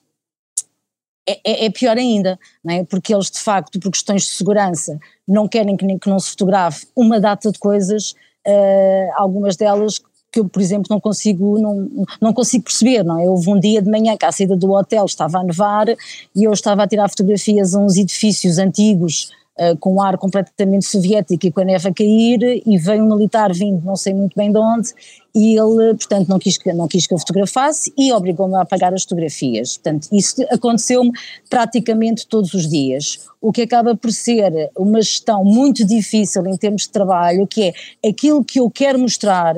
é, 1.28 1.40
é, 1.44 1.64
é, 1.66 1.70
pior 1.70 1.96
ainda, 1.96 2.38
é? 2.68 2.84
porque 2.84 3.14
eles 3.14 3.30
de 3.30 3.38
facto, 3.38 3.78
por 3.78 3.90
questões 3.90 4.22
de 4.22 4.28
segurança, 4.28 4.98
não 5.26 5.46
querem 5.46 5.76
que, 5.76 5.86
que 5.98 6.08
não 6.08 6.18
se 6.18 6.30
fotografe 6.30 6.86
uma 6.96 7.20
data 7.20 7.52
de 7.52 7.58
coisas, 7.58 8.12
uh, 8.46 9.12
algumas 9.16 9.56
delas 9.56 10.00
que 10.30 10.40
eu, 10.40 10.48
por 10.48 10.60
exemplo, 10.60 10.86
não 10.90 11.00
consigo, 11.00 11.58
não, 11.58 12.06
não 12.20 12.32
consigo 12.32 12.64
perceber, 12.64 13.02
não 13.02 13.18
é? 13.18 13.28
Houve 13.28 13.50
um 13.50 13.58
dia 13.58 13.80
de 13.80 13.90
manhã 13.90 14.16
que 14.16 14.26
à 14.26 14.32
saída 14.32 14.56
do 14.56 14.70
hotel 14.72 15.04
estava 15.04 15.38
a 15.38 15.44
nevar 15.44 15.88
e 15.88 16.44
eu 16.44 16.52
estava 16.52 16.82
a 16.82 16.88
tirar 16.88 17.08
fotografias 17.08 17.74
a 17.74 17.78
uns 17.78 17.96
edifícios 17.96 18.58
antigos 18.58 19.30
uh, 19.58 19.76
com 19.78 19.94
um 19.94 20.02
ar 20.02 20.16
completamente 20.18 20.86
soviético 20.86 21.46
e 21.46 21.52
com 21.52 21.60
a 21.60 21.64
neve 21.64 21.88
a 21.88 21.92
cair, 21.92 22.62
e 22.64 22.78
veio 22.78 23.04
um 23.04 23.08
militar 23.08 23.52
vindo 23.52 23.84
não 23.84 23.96
sei 23.96 24.14
muito 24.14 24.34
bem 24.36 24.52
de 24.52 24.58
onde, 24.58 24.92
e 25.34 25.58
ele, 25.58 25.94
portanto, 25.94 26.28
não 26.28 26.38
quis, 26.38 26.56
que, 26.56 26.72
não 26.72 26.88
quis 26.88 27.06
que 27.06 27.14
eu 27.14 27.18
fotografasse 27.18 27.92
e 27.96 28.12
obrigou-me 28.12 28.54
a 28.56 28.62
apagar 28.62 28.92
as 28.94 29.02
fotografias. 29.02 29.76
Portanto, 29.76 30.08
isso 30.12 30.42
aconteceu-me 30.50 31.12
praticamente 31.48 32.26
todos 32.26 32.54
os 32.54 32.68
dias, 32.68 33.26
o 33.40 33.52
que 33.52 33.62
acaba 33.62 33.96
por 33.96 34.10
ser 34.12 34.70
uma 34.76 35.00
gestão 35.00 35.44
muito 35.44 35.84
difícil 35.84 36.46
em 36.46 36.56
termos 36.56 36.82
de 36.82 36.90
trabalho, 36.90 37.46
que 37.46 37.74
é 38.02 38.08
aquilo 38.08 38.44
que 38.44 38.58
eu 38.58 38.70
quero 38.70 38.98
mostrar, 38.98 39.54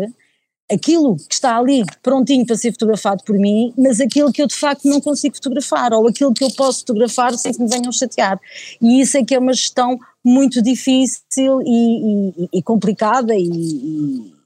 aquilo 0.70 1.16
que 1.16 1.34
está 1.34 1.56
ali 1.56 1.84
prontinho 2.02 2.46
para 2.46 2.56
ser 2.56 2.72
fotografado 2.72 3.24
por 3.24 3.36
mim, 3.36 3.72
mas 3.76 4.00
aquilo 4.00 4.32
que 4.32 4.42
eu 4.42 4.46
de 4.46 4.54
facto 4.54 4.88
não 4.88 5.00
consigo 5.00 5.34
fotografar, 5.34 5.92
ou 5.92 6.06
aquilo 6.08 6.34
que 6.34 6.44
eu 6.44 6.50
posso 6.52 6.80
fotografar 6.80 7.32
sem 7.34 7.52
que 7.52 7.62
me 7.62 7.68
venham 7.68 7.92
chatear. 7.92 8.40
E 8.80 9.00
isso 9.00 9.16
é 9.16 9.24
que 9.24 9.34
é 9.34 9.38
uma 9.38 9.52
gestão 9.52 9.98
muito 10.24 10.60
difícil 10.60 11.60
e, 11.62 12.32
e, 12.36 12.58
e 12.58 12.62
complicada 12.62 13.34
e, 13.34 13.48
e 13.48 14.39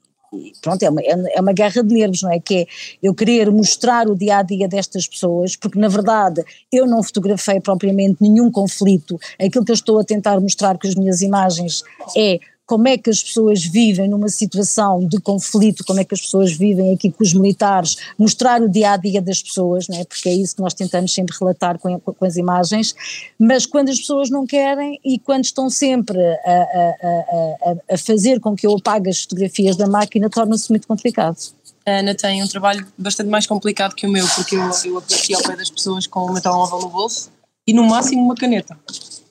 pronto, 0.61 0.83
é 0.83 0.89
uma, 0.89 1.01
é 1.01 1.41
uma 1.41 1.53
guerra 1.53 1.83
de 1.83 1.93
nervos, 1.93 2.21
não 2.21 2.31
é? 2.31 2.39
Que 2.39 2.55
é 2.55 2.67
eu 3.01 3.13
querer 3.13 3.51
mostrar 3.51 4.07
o 4.07 4.15
dia 4.15 4.37
a 4.37 4.43
dia 4.43 4.67
destas 4.67 5.07
pessoas, 5.07 5.55
porque 5.55 5.79
na 5.79 5.87
verdade 5.87 6.43
eu 6.71 6.85
não 6.85 7.03
fotografei 7.03 7.59
propriamente 7.59 8.17
nenhum 8.21 8.51
conflito. 8.51 9.19
Aquilo 9.39 9.65
que 9.65 9.71
eu 9.71 9.75
estou 9.75 9.99
a 9.99 10.03
tentar 10.03 10.39
mostrar 10.39 10.77
com 10.77 10.87
as 10.87 10.95
minhas 10.95 11.21
imagens 11.21 11.83
é 12.15 12.39
como 12.65 12.87
é 12.87 12.97
que 12.97 13.09
as 13.09 13.21
pessoas 13.21 13.63
vivem 13.63 14.09
numa 14.09 14.27
situação 14.27 15.05
de 15.07 15.19
conflito, 15.19 15.83
como 15.85 15.99
é 15.99 16.03
que 16.03 16.13
as 16.13 16.21
pessoas 16.21 16.51
vivem 16.51 16.93
aqui 16.93 17.11
com 17.11 17.23
os 17.23 17.33
militares, 17.33 17.95
mostrar 18.17 18.61
o 18.61 18.69
dia 18.69 18.91
a 18.91 18.97
dia 18.97 19.21
das 19.21 19.41
pessoas, 19.41 19.87
né? 19.87 20.03
porque 20.05 20.29
é 20.29 20.33
isso 20.33 20.55
que 20.55 20.61
nós 20.61 20.73
tentamos 20.73 21.13
sempre 21.13 21.35
relatar 21.39 21.77
com, 21.77 21.99
com 21.99 22.25
as 22.25 22.37
imagens, 22.37 22.95
mas 23.39 23.65
quando 23.65 23.89
as 23.89 23.99
pessoas 23.99 24.29
não 24.29 24.45
querem 24.45 24.99
e 25.05 25.19
quando 25.19 25.43
estão 25.43 25.69
sempre 25.69 26.19
a, 26.19 26.51
a, 26.51 27.75
a, 27.91 27.93
a 27.93 27.97
fazer 27.97 28.39
com 28.39 28.55
que 28.55 28.65
eu 28.65 28.75
apague 28.75 29.09
as 29.09 29.21
fotografias 29.21 29.75
da 29.75 29.87
máquina, 29.87 30.29
torna-se 30.29 30.69
muito 30.69 30.87
complicado. 30.87 31.37
A 31.85 31.99
Ana 31.99 32.15
tem 32.15 32.41
um 32.41 32.47
trabalho 32.47 32.85
bastante 32.97 33.29
mais 33.29 33.45
complicado 33.45 33.93
que 33.93 34.07
o 34.07 34.09
meu, 34.09 34.27
porque 34.29 34.55
eu, 34.55 34.71
eu 34.85 34.97
apareci 34.97 35.35
ao 35.35 35.43
pé 35.43 35.55
das 35.55 35.69
pessoas 35.69 36.07
com 36.07 36.21
o 36.21 36.33
meu 36.33 36.41
telemóvel 36.41 36.79
no 36.79 36.89
bolso 36.89 37.29
e 37.67 37.73
no 37.73 37.83
máximo 37.83 38.23
uma 38.23 38.35
caneta 38.35 38.75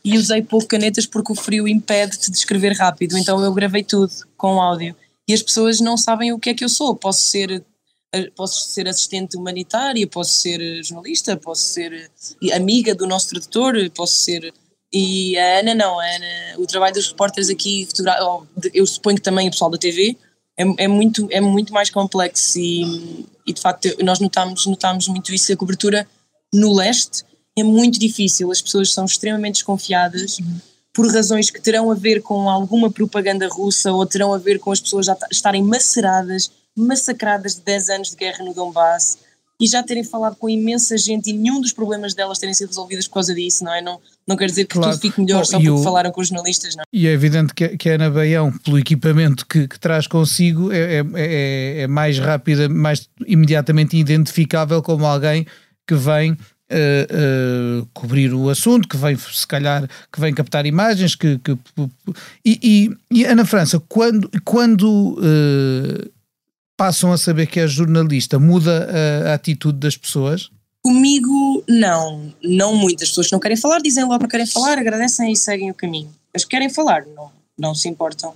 e 0.05 0.19
usei 0.19 0.43
pouco 0.43 0.67
canetas 0.67 1.07
porque 1.07 1.33
o 1.33 1.35
frio 1.35 1.67
impede-te 1.67 2.31
de 2.31 2.37
escrever 2.37 2.77
rápido, 2.77 3.17
então 3.17 3.43
eu 3.43 3.53
gravei 3.55 3.83
tudo 3.83 4.13
com 4.37 4.61
áudio. 4.61 4.95
E 5.27 5.33
as 5.33 5.43
pessoas 5.43 5.81
não 5.81 5.97
sabem 5.97 6.33
o 6.33 6.39
que 6.39 6.51
é 6.51 6.55
que 6.55 6.63
eu 6.63 6.69
sou. 6.69 6.95
Posso 6.95 7.23
ser, 7.23 7.65
eh, 8.13 8.31
posso 8.37 8.69
ser 8.69 8.87
assistente 8.87 9.37
humanitária, 9.39 10.07
posso 10.07 10.33
ser 10.33 10.85
jornalista, 10.85 11.35
posso 11.39 11.63
ser 11.63 12.11
amiga 12.53 12.95
do 12.95 13.07
nosso 13.07 13.31
tradutor, 13.31 13.75
posso 13.95 14.17
ser. 14.17 14.53
E 14.93 15.39
a 15.39 15.61
Ana 15.61 15.75
não, 15.75 15.99
a 15.99 16.05
Ana, 16.05 16.59
o 16.59 16.67
trabalho 16.67 16.95
dos 16.95 17.09
repórteres 17.09 17.49
aqui, 17.49 17.89
eu 18.75 18.87
suponho 18.87 19.17
que 19.17 19.23
também 19.23 19.49
o 19.49 19.51
pessoal 19.51 19.71
da 19.71 19.79
TV, 19.79 20.17
é, 20.57 20.85
é, 20.85 20.87
muito, 20.87 21.27
é 21.31 21.41
muito 21.41 21.73
mais 21.73 21.91
complexo 21.91 22.59
e, 22.59 23.27
e 23.47 23.53
de 23.53 23.61
facto 23.61 23.89
nós 24.05 24.21
notamos, 24.21 24.67
notamos 24.67 25.09
muito 25.09 25.35
isso, 25.35 25.53
a 25.53 25.57
cobertura 25.57 26.07
no 26.53 26.73
leste 26.75 27.25
é 27.57 27.63
muito 27.63 27.99
difícil, 27.99 28.51
as 28.51 28.61
pessoas 28.61 28.93
são 28.93 29.05
extremamente 29.05 29.55
desconfiadas 29.55 30.39
por 30.93 31.13
razões 31.13 31.51
que 31.51 31.61
terão 31.61 31.91
a 31.91 31.95
ver 31.95 32.23
com 32.23 32.49
alguma 32.49 32.91
propaganda 32.91 33.49
russa 33.49 33.93
ou 33.93 34.07
terão 34.07 34.33
a 34.33 34.39
ver 34.39 34.59
com 34.59 34.71
as 34.71 34.81
pessoas 34.81 35.07
já 35.07 35.17
estarem 35.31 35.63
maceradas, 35.63 36.51
massacradas 36.77 37.57
de 37.57 37.63
10 37.63 37.89
anos 37.91 38.11
de 38.11 38.17
guerra 38.17 38.45
no 38.45 38.55
Donbass 38.55 39.19
e 39.61 39.67
já 39.67 39.83
terem 39.83 40.03
falado 40.03 40.37
com 40.37 40.49
imensa 40.49 40.97
gente 40.99 41.31
e 41.31 41.33
nenhum 41.33 41.61
dos 41.61 41.73
problemas 41.73 42.13
delas 42.13 42.39
terem 42.39 42.55
sido 42.55 42.69
resolvidos 42.69 43.07
por 43.07 43.15
causa 43.15 43.35
disso, 43.35 43.65
não 43.65 43.73
é? 43.73 43.81
Não, 43.81 44.01
não 44.27 44.37
quer 44.37 44.47
dizer 44.47 44.65
que 44.67 44.75
claro. 44.75 44.93
tudo 44.93 45.01
fique 45.01 45.21
melhor 45.21 45.45
só 45.47 45.59
porque 45.59 45.71
o, 45.71 45.83
falaram 45.83 46.11
com 46.11 46.21
os 46.21 46.29
jornalistas, 46.29 46.75
não 46.75 46.83
é? 46.83 46.85
E 46.93 47.07
é 47.07 47.13
evidente 47.13 47.55
que, 47.55 47.77
que 47.77 47.89
a 47.89 47.95
Ana 47.95 48.11
Baião, 48.11 48.53
pelo 48.59 48.79
equipamento 48.79 49.47
que, 49.47 49.69
que 49.69 49.79
traz 49.79 50.07
consigo, 50.07 50.73
é, 50.73 50.97
é, 50.97 51.05
é, 51.15 51.83
é 51.83 51.87
mais 51.87 52.19
rápida, 52.19 52.69
mais 52.69 53.09
imediatamente 53.27 53.97
identificável 53.97 54.83
como 54.83 55.07
alguém 55.07 55.47
que 55.87 55.95
vem 55.95 56.37
Uh, 56.71 57.87
cobrir 57.93 58.33
o 58.33 58.49
assunto, 58.49 58.89
que 58.89 58.97
vem 58.97 59.17
se 59.17 59.47
calhar 59.47 59.87
que 60.11 60.19
vem 60.19 60.33
captar 60.33 60.65
imagens, 60.65 61.15
que, 61.15 61.39
que 61.39 61.57
e, 62.43 62.59
e, 62.63 63.19
e, 63.19 63.25
Ana 63.27 63.45
França, 63.45 63.79
quando, 63.87 64.31
quando 64.43 65.13
uh, 65.19 66.11
passam 66.77 67.13
a 67.13 67.19
saber 67.19 67.47
que 67.49 67.61
é 67.61 67.69
jornalista, 67.69 68.39
muda 68.39 68.89
a, 68.89 69.31
a, 69.31 69.35
atitude 69.35 69.79
das 69.79 69.97
pessoas? 69.97 70.51
Comigo 70.83 71.63
não, 71.69 72.33
não 72.43 72.75
muitas 72.75 73.11
pessoas 73.11 73.31
não 73.31 73.39
querem 73.39 73.59
falar, 73.59 73.81
dizem 73.81 74.05
logo 74.05 74.25
que 74.25 74.31
querem 74.31 74.47
falar, 74.47 74.79
agradecem 74.79 75.33
e 75.33 75.37
seguem 75.37 75.71
o 75.71 75.75
caminho. 75.75 76.11
As 76.35 76.45
que 76.45 76.51
querem 76.51 76.71
falar 76.71 77.05
não, 77.15 77.31
não 77.59 77.75
se 77.75 77.89
importam 77.89 78.35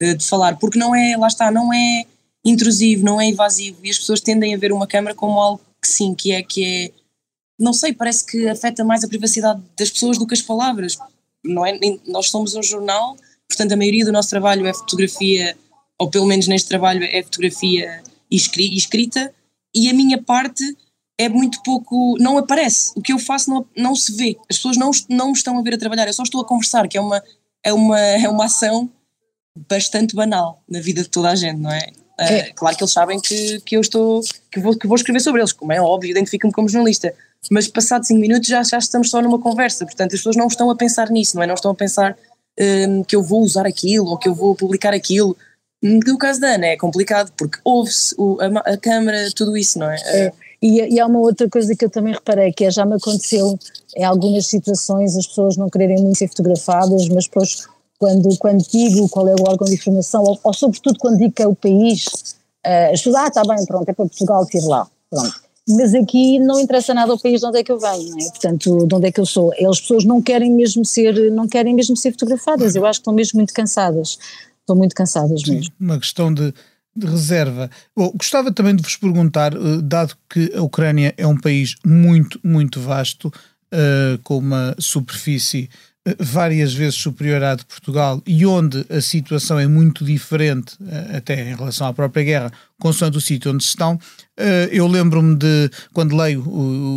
de 0.00 0.24
falar, 0.26 0.56
porque 0.56 0.78
não 0.78 0.94
é, 0.94 1.16
lá 1.16 1.28
está, 1.28 1.50
não 1.50 1.72
é 1.72 2.04
intrusivo, 2.44 3.04
não 3.04 3.20
é 3.20 3.26
invasivo 3.26 3.78
e 3.84 3.90
as 3.90 3.98
pessoas 3.98 4.20
tendem 4.20 4.54
a 4.54 4.58
ver 4.58 4.72
uma 4.72 4.86
câmara 4.86 5.14
como 5.14 5.38
algo 5.38 5.60
que 5.80 5.88
sim, 5.88 6.14
que 6.14 6.32
é 6.32 6.42
que 6.42 6.64
é 6.64 6.90
não 7.60 7.72
sei, 7.72 7.92
parece 7.92 8.24
que 8.24 8.48
afeta 8.48 8.82
mais 8.82 9.04
a 9.04 9.08
privacidade 9.08 9.62
das 9.78 9.90
pessoas 9.90 10.16
do 10.18 10.26
que 10.26 10.34
as 10.34 10.42
palavras. 10.42 10.96
não 11.44 11.64
é, 11.64 11.78
nós 12.06 12.30
somos 12.30 12.54
um 12.54 12.62
jornal, 12.62 13.16
portanto 13.46 13.72
a 13.72 13.76
maioria 13.76 14.04
do 14.04 14.12
nosso 14.12 14.30
trabalho 14.30 14.66
é 14.66 14.72
fotografia, 14.72 15.56
ou 15.98 16.08
pelo 16.08 16.26
menos 16.26 16.48
neste 16.48 16.68
trabalho 16.68 17.04
é 17.04 17.22
fotografia 17.22 18.02
e 18.30 18.36
escrita, 18.36 19.32
e 19.74 19.88
a 19.88 19.92
minha 19.92 20.20
parte 20.22 20.64
é 21.18 21.28
muito 21.28 21.62
pouco, 21.62 22.16
não 22.18 22.38
aparece. 22.38 22.92
O 22.96 23.02
que 23.02 23.12
eu 23.12 23.18
faço 23.18 23.50
não, 23.50 23.66
não 23.76 23.94
se 23.94 24.16
vê. 24.16 24.38
As 24.48 24.56
pessoas 24.56 24.78
não, 24.78 24.90
não 25.06 25.26
me 25.26 25.32
estão 25.34 25.58
a 25.58 25.62
ver 25.62 25.74
a 25.74 25.78
trabalhar, 25.78 26.06
eu 26.06 26.14
só 26.14 26.22
estou 26.22 26.40
a 26.40 26.46
conversar, 26.46 26.88
que 26.88 26.96
é 26.96 27.00
uma, 27.00 27.22
é 27.62 27.72
uma, 27.74 28.00
é 28.00 28.26
uma 28.26 28.46
ação 28.46 28.90
bastante 29.68 30.14
banal 30.14 30.62
na 30.66 30.80
vida 30.80 31.02
de 31.02 31.10
toda 31.10 31.30
a 31.30 31.34
gente, 31.34 31.58
não 31.58 31.70
é? 31.70 31.86
é. 32.18 32.50
Uh, 32.50 32.54
claro 32.54 32.74
que 32.74 32.82
eles 32.82 32.92
sabem 32.92 33.20
que, 33.20 33.60
que 33.60 33.76
eu 33.76 33.82
estou, 33.82 34.22
que 34.50 34.60
vou, 34.60 34.78
que 34.78 34.86
vou 34.86 34.96
escrever 34.96 35.20
sobre 35.20 35.42
eles, 35.42 35.52
como 35.52 35.72
é 35.72 35.80
óbvio, 35.80 36.10
identifico-me 36.10 36.52
como 36.52 36.68
jornalista. 36.68 37.14
Mas 37.50 37.68
passados 37.68 38.08
5 38.08 38.20
minutos 38.20 38.48
já, 38.48 38.62
já 38.62 38.78
estamos 38.78 39.10
só 39.10 39.22
numa 39.22 39.38
conversa, 39.38 39.84
portanto 39.84 40.12
as 40.12 40.20
pessoas 40.20 40.36
não 40.36 40.46
estão 40.46 40.70
a 40.70 40.76
pensar 40.76 41.10
nisso, 41.10 41.36
não 41.36 41.42
é? 41.42 41.46
Não 41.46 41.54
estão 41.54 41.70
a 41.70 41.74
pensar 41.74 42.16
um, 42.58 43.02
que 43.04 43.16
eu 43.16 43.22
vou 43.22 43.40
usar 43.42 43.66
aquilo 43.66 44.06
ou 44.06 44.18
que 44.18 44.28
eu 44.28 44.34
vou 44.34 44.54
publicar 44.54 44.92
aquilo. 44.92 45.36
No 45.82 46.18
caso 46.18 46.40
da 46.40 46.54
Ana 46.54 46.66
é 46.66 46.76
complicado 46.76 47.32
porque 47.36 47.58
ouve-se 47.64 48.14
a, 48.40 48.72
a 48.72 48.76
câmara, 48.76 49.28
tudo 49.34 49.56
isso, 49.56 49.78
não 49.78 49.90
é? 49.90 49.96
é. 49.96 50.32
E, 50.60 50.94
e 50.94 51.00
há 51.00 51.06
uma 51.06 51.20
outra 51.20 51.48
coisa 51.48 51.74
que 51.74 51.84
eu 51.84 51.90
também 51.90 52.12
reparei, 52.12 52.52
que 52.52 52.64
é, 52.64 52.70
já 52.70 52.84
me 52.84 52.96
aconteceu 52.96 53.58
em 53.96 54.04
algumas 54.04 54.46
situações 54.46 55.16
as 55.16 55.26
pessoas 55.26 55.56
não 55.56 55.70
quererem 55.70 55.98
muito 56.02 56.18
ser 56.18 56.28
fotografadas, 56.28 57.08
mas 57.08 57.24
depois 57.24 57.66
quando, 57.98 58.36
quando 58.38 58.62
digo 58.70 59.08
qual 59.08 59.28
é 59.28 59.34
o 59.34 59.48
órgão 59.48 59.66
de 59.66 59.74
informação, 59.74 60.22
ou, 60.22 60.38
ou 60.42 60.54
sobretudo 60.54 60.98
quando 60.98 61.18
digo 61.18 61.32
que 61.32 61.42
é 61.42 61.46
o 61.46 61.54
país, 61.54 62.06
uh, 62.66 62.92
as 62.92 63.02
pessoas, 63.02 63.16
ah, 63.16 63.28
está 63.28 63.42
bem, 63.44 63.64
pronto, 63.66 63.88
é 63.88 63.92
para 63.92 64.06
Portugal, 64.06 64.46
tiro 64.46 64.68
lá, 64.68 64.86
pronto. 65.10 65.49
Mas 65.76 65.94
aqui 65.94 66.38
não 66.38 66.58
interessa 66.58 66.92
nada 66.92 67.12
ao 67.12 67.18
país 67.18 67.40
de 67.40 67.46
onde 67.46 67.58
é 67.58 67.64
que 67.64 67.72
eu 67.72 67.78
venho, 67.78 68.10
não 68.10 68.18
é? 68.18 68.30
portanto, 68.30 68.86
de 68.86 68.94
onde 68.94 69.06
é 69.06 69.12
que 69.12 69.20
eu 69.20 69.26
sou. 69.26 69.52
As 69.52 69.80
pessoas 69.80 70.04
não 70.04 70.20
querem 70.20 70.52
mesmo 70.52 70.84
ser, 70.84 71.30
não 71.30 71.48
querem 71.48 71.74
mesmo 71.74 71.96
ser 71.96 72.12
fotografadas, 72.12 72.74
eu 72.74 72.84
acho 72.86 72.98
que 72.98 73.02
estão 73.02 73.14
mesmo 73.14 73.38
muito 73.38 73.54
cansadas, 73.54 74.18
estão 74.60 74.76
muito 74.76 74.94
cansadas 74.94 75.42
mesmo. 75.42 75.64
Sim, 75.64 75.70
uma 75.80 75.98
questão 75.98 76.32
de 76.32 76.52
de 76.94 77.06
reserva. 77.06 77.70
Bom, 77.96 78.10
gostava 78.14 78.52
também 78.52 78.74
de 78.74 78.82
vos 78.82 78.96
perguntar, 78.96 79.54
eh, 79.54 79.58
dado 79.82 80.14
que 80.28 80.52
a 80.54 80.60
Ucrânia 80.60 81.14
é 81.16 81.26
um 81.26 81.36
país 81.36 81.76
muito, 81.84 82.38
muito 82.42 82.80
vasto, 82.80 83.32
uh, 83.72 84.18
com 84.22 84.38
uma 84.38 84.74
superfície 84.78 85.68
várias 86.18 86.72
vezes 86.72 86.94
superior 86.94 87.42
à 87.42 87.54
de 87.54 87.64
Portugal 87.64 88.22
e 88.26 88.46
onde 88.46 88.84
a 88.88 89.00
situação 89.00 89.58
é 89.58 89.66
muito 89.66 90.04
diferente, 90.04 90.74
uh, 90.80 91.16
até 91.16 91.50
em 91.50 91.54
relação 91.54 91.86
à 91.86 91.92
própria 91.92 92.24
guerra, 92.24 92.52
consoante 92.78 93.18
o 93.18 93.20
sítio 93.20 93.52
onde 93.52 93.62
estão. 93.62 93.98
eu 94.72 94.86
lembro-me 94.86 95.36
de, 95.36 95.70
quando 95.92 96.16
leio 96.16 96.42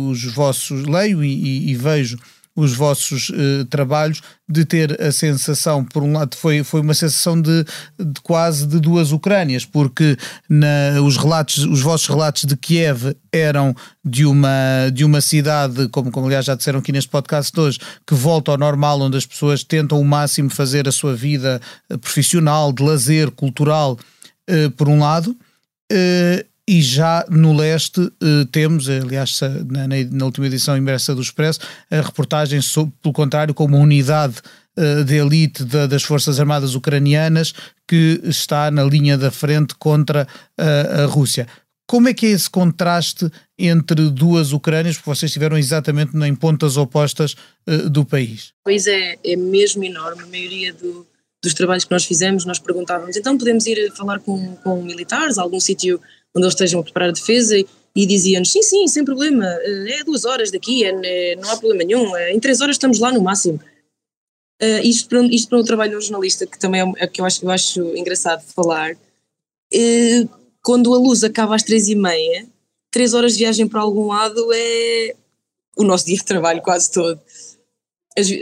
os 0.08 0.24
vossos, 0.32 0.84
leio 0.84 1.22
e, 1.22 1.28
e, 1.28 1.70
e 1.70 1.74
vejo 1.74 2.16
os 2.56 2.74
vossos 2.74 3.30
uh, 3.30 3.64
trabalhos, 3.68 4.20
de 4.48 4.64
ter 4.64 5.00
a 5.00 5.10
sensação, 5.10 5.84
por 5.84 6.02
um 6.02 6.12
lado, 6.12 6.36
foi, 6.36 6.62
foi 6.62 6.80
uma 6.82 6.94
sensação 6.94 7.40
de, 7.40 7.64
de 7.98 8.20
quase 8.22 8.66
de 8.66 8.78
duas 8.78 9.10
Ucrânias, 9.10 9.64
porque 9.64 10.16
na, 10.48 11.00
os 11.02 11.16
relatos, 11.16 11.58
os 11.64 11.80
vossos 11.80 12.06
relatos 12.06 12.44
de 12.44 12.56
Kiev 12.56 13.16
eram 13.32 13.74
de 14.04 14.26
uma, 14.26 14.90
de 14.92 15.04
uma 15.04 15.20
cidade, 15.20 15.88
como, 15.88 16.10
como 16.10 16.26
aliás 16.26 16.44
já 16.44 16.54
disseram 16.54 16.78
aqui 16.78 16.92
neste 16.92 17.10
podcast 17.10 17.52
de 17.52 17.60
hoje, 17.60 17.80
que 18.06 18.14
volta 18.14 18.50
ao 18.50 18.58
normal, 18.58 19.00
onde 19.00 19.16
as 19.16 19.26
pessoas 19.26 19.64
tentam 19.64 19.98
o 19.98 20.04
máximo 20.04 20.50
fazer 20.50 20.86
a 20.86 20.92
sua 20.92 21.14
vida 21.14 21.60
eh, 21.88 21.96
profissional, 21.96 22.72
de 22.72 22.82
lazer, 22.82 23.30
cultural, 23.30 23.98
uh, 24.48 24.70
por 24.72 24.88
um 24.88 25.00
lado. 25.00 25.36
Uh, 25.90 26.53
e 26.68 26.80
já 26.80 27.24
no 27.28 27.54
leste 27.54 28.00
uh, 28.00 28.44
temos, 28.50 28.88
aliás, 28.88 29.38
na, 29.70 29.86
na, 30.10 30.24
última 30.24 30.46
edição 30.46 30.76
impressa 30.76 31.14
do 31.14 31.20
Expresso, 31.20 31.60
a 31.90 32.00
reportagem, 32.00 32.60
sobre, 32.62 32.94
pelo 33.02 33.12
contrário, 33.12 33.52
com 33.52 33.64
uma 33.64 33.78
unidade 33.78 34.36
uh, 34.78 35.04
de 35.04 35.16
elite 35.16 35.62
da, 35.64 35.86
das 35.86 36.02
Forças 36.02 36.40
Armadas 36.40 36.74
Ucranianas 36.74 37.52
que 37.86 38.20
está 38.24 38.70
na 38.70 38.82
linha 38.82 39.18
da 39.18 39.30
frente 39.30 39.74
contra 39.74 40.26
a 40.56 41.04
Rússia. 41.04 41.46
Como 41.86 42.08
é 42.08 42.14
que 42.14 42.24
é 42.24 42.30
esse 42.30 42.48
contraste 42.48 43.30
entre 43.58 44.08
duas 44.08 44.52
Ucrânias, 44.52 44.96
porque 44.96 45.10
vocês 45.10 45.28
estiveram 45.28 45.58
exatamente 45.58 46.16
em 46.16 46.34
pontas 46.34 46.78
opostas 46.78 47.36
do 47.90 48.06
país? 48.06 48.54
O 48.62 48.64
país 48.64 48.86
é, 48.86 49.18
é 49.22 49.36
mesmo 49.36 49.84
enorme, 49.84 50.22
a 50.22 50.26
maioria 50.26 50.72
do, 50.72 51.06
dos 51.42 51.52
trabalhos 51.52 51.84
que 51.84 51.90
nós 51.90 52.06
fizemos, 52.06 52.46
nós 52.46 52.58
perguntávamos, 52.58 53.18
então 53.18 53.36
podemos 53.36 53.66
ir 53.66 53.92
falar 53.94 54.18
com, 54.20 54.56
com 54.56 54.82
militares, 54.82 55.36
algum 55.36 55.60
sítio 55.60 56.00
onde 56.34 56.44
eles 56.44 56.54
estejam 56.54 56.80
a 56.80 56.84
preparar 56.84 57.10
a 57.10 57.12
defesa 57.12 57.56
e, 57.56 57.66
e 57.94 58.06
diziam-nos, 58.06 58.50
sim, 58.50 58.62
sim, 58.62 58.88
sem 58.88 59.04
problema, 59.04 59.46
eh, 59.46 60.00
é 60.00 60.04
duas 60.04 60.24
horas 60.24 60.50
daqui, 60.50 60.84
é, 60.84 60.90
é, 61.04 61.36
não 61.36 61.50
há 61.50 61.56
problema 61.56 61.84
nenhum, 61.84 62.16
é, 62.16 62.32
em 62.32 62.40
três 62.40 62.60
horas 62.60 62.76
estamos 62.76 62.98
lá 62.98 63.12
no 63.12 63.22
máximo. 63.22 63.60
Uh, 64.62 64.80
isto, 64.84 65.08
para, 65.08 65.20
isto 65.26 65.48
para 65.48 65.58
um 65.58 65.64
trabalho 65.64 65.90
de 65.90 65.96
um 65.96 66.00
jornalista, 66.00 66.46
que 66.46 66.58
também 66.58 66.80
é, 66.80 67.04
é 67.04 67.06
que 67.06 67.20
eu 67.20 67.24
acho, 67.24 67.44
eu 67.44 67.50
acho 67.50 67.96
engraçado 67.96 68.42
falar, 68.54 68.92
uh, 68.92 70.28
quando 70.62 70.94
a 70.94 70.98
luz 70.98 71.22
acaba 71.22 71.54
às 71.54 71.62
três 71.62 71.88
e 71.88 71.94
meia, 71.94 72.46
três 72.90 73.12
horas 73.12 73.32
de 73.32 73.38
viagem 73.38 73.68
para 73.68 73.80
algum 73.80 74.06
lado 74.06 74.48
é 74.54 75.14
o 75.76 75.82
nosso 75.82 76.06
dia 76.06 76.16
de 76.16 76.24
trabalho 76.24 76.62
quase 76.62 76.90
todo. 76.90 77.20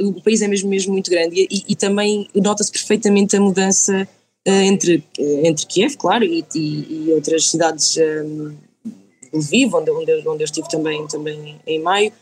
O 0.02 0.20
país 0.22 0.42
é 0.42 0.48
mesmo, 0.48 0.68
mesmo 0.68 0.92
muito 0.92 1.10
grande 1.10 1.48
e, 1.50 1.64
e 1.66 1.74
também 1.74 2.28
nota-se 2.34 2.70
perfeitamente 2.70 3.34
a 3.34 3.40
mudança 3.40 3.96
eh, 3.96 4.06
entre, 4.44 5.04
eh, 5.18 5.48
entre 5.48 5.66
Kiev, 5.66 5.96
claro, 5.96 6.24
e, 6.24 6.44
e, 6.54 7.06
e 7.06 7.12
outras 7.12 7.48
cidades 7.48 7.96
um, 7.96 8.50
eh, 8.50 8.88
Lviv, 9.32 9.74
onde, 9.74 9.90
onde, 9.90 10.28
onde 10.28 10.42
eu 10.42 10.44
estive 10.44 10.68
também, 10.68 11.06
também 11.06 11.60
em 11.66 11.80
maio, 11.80 12.12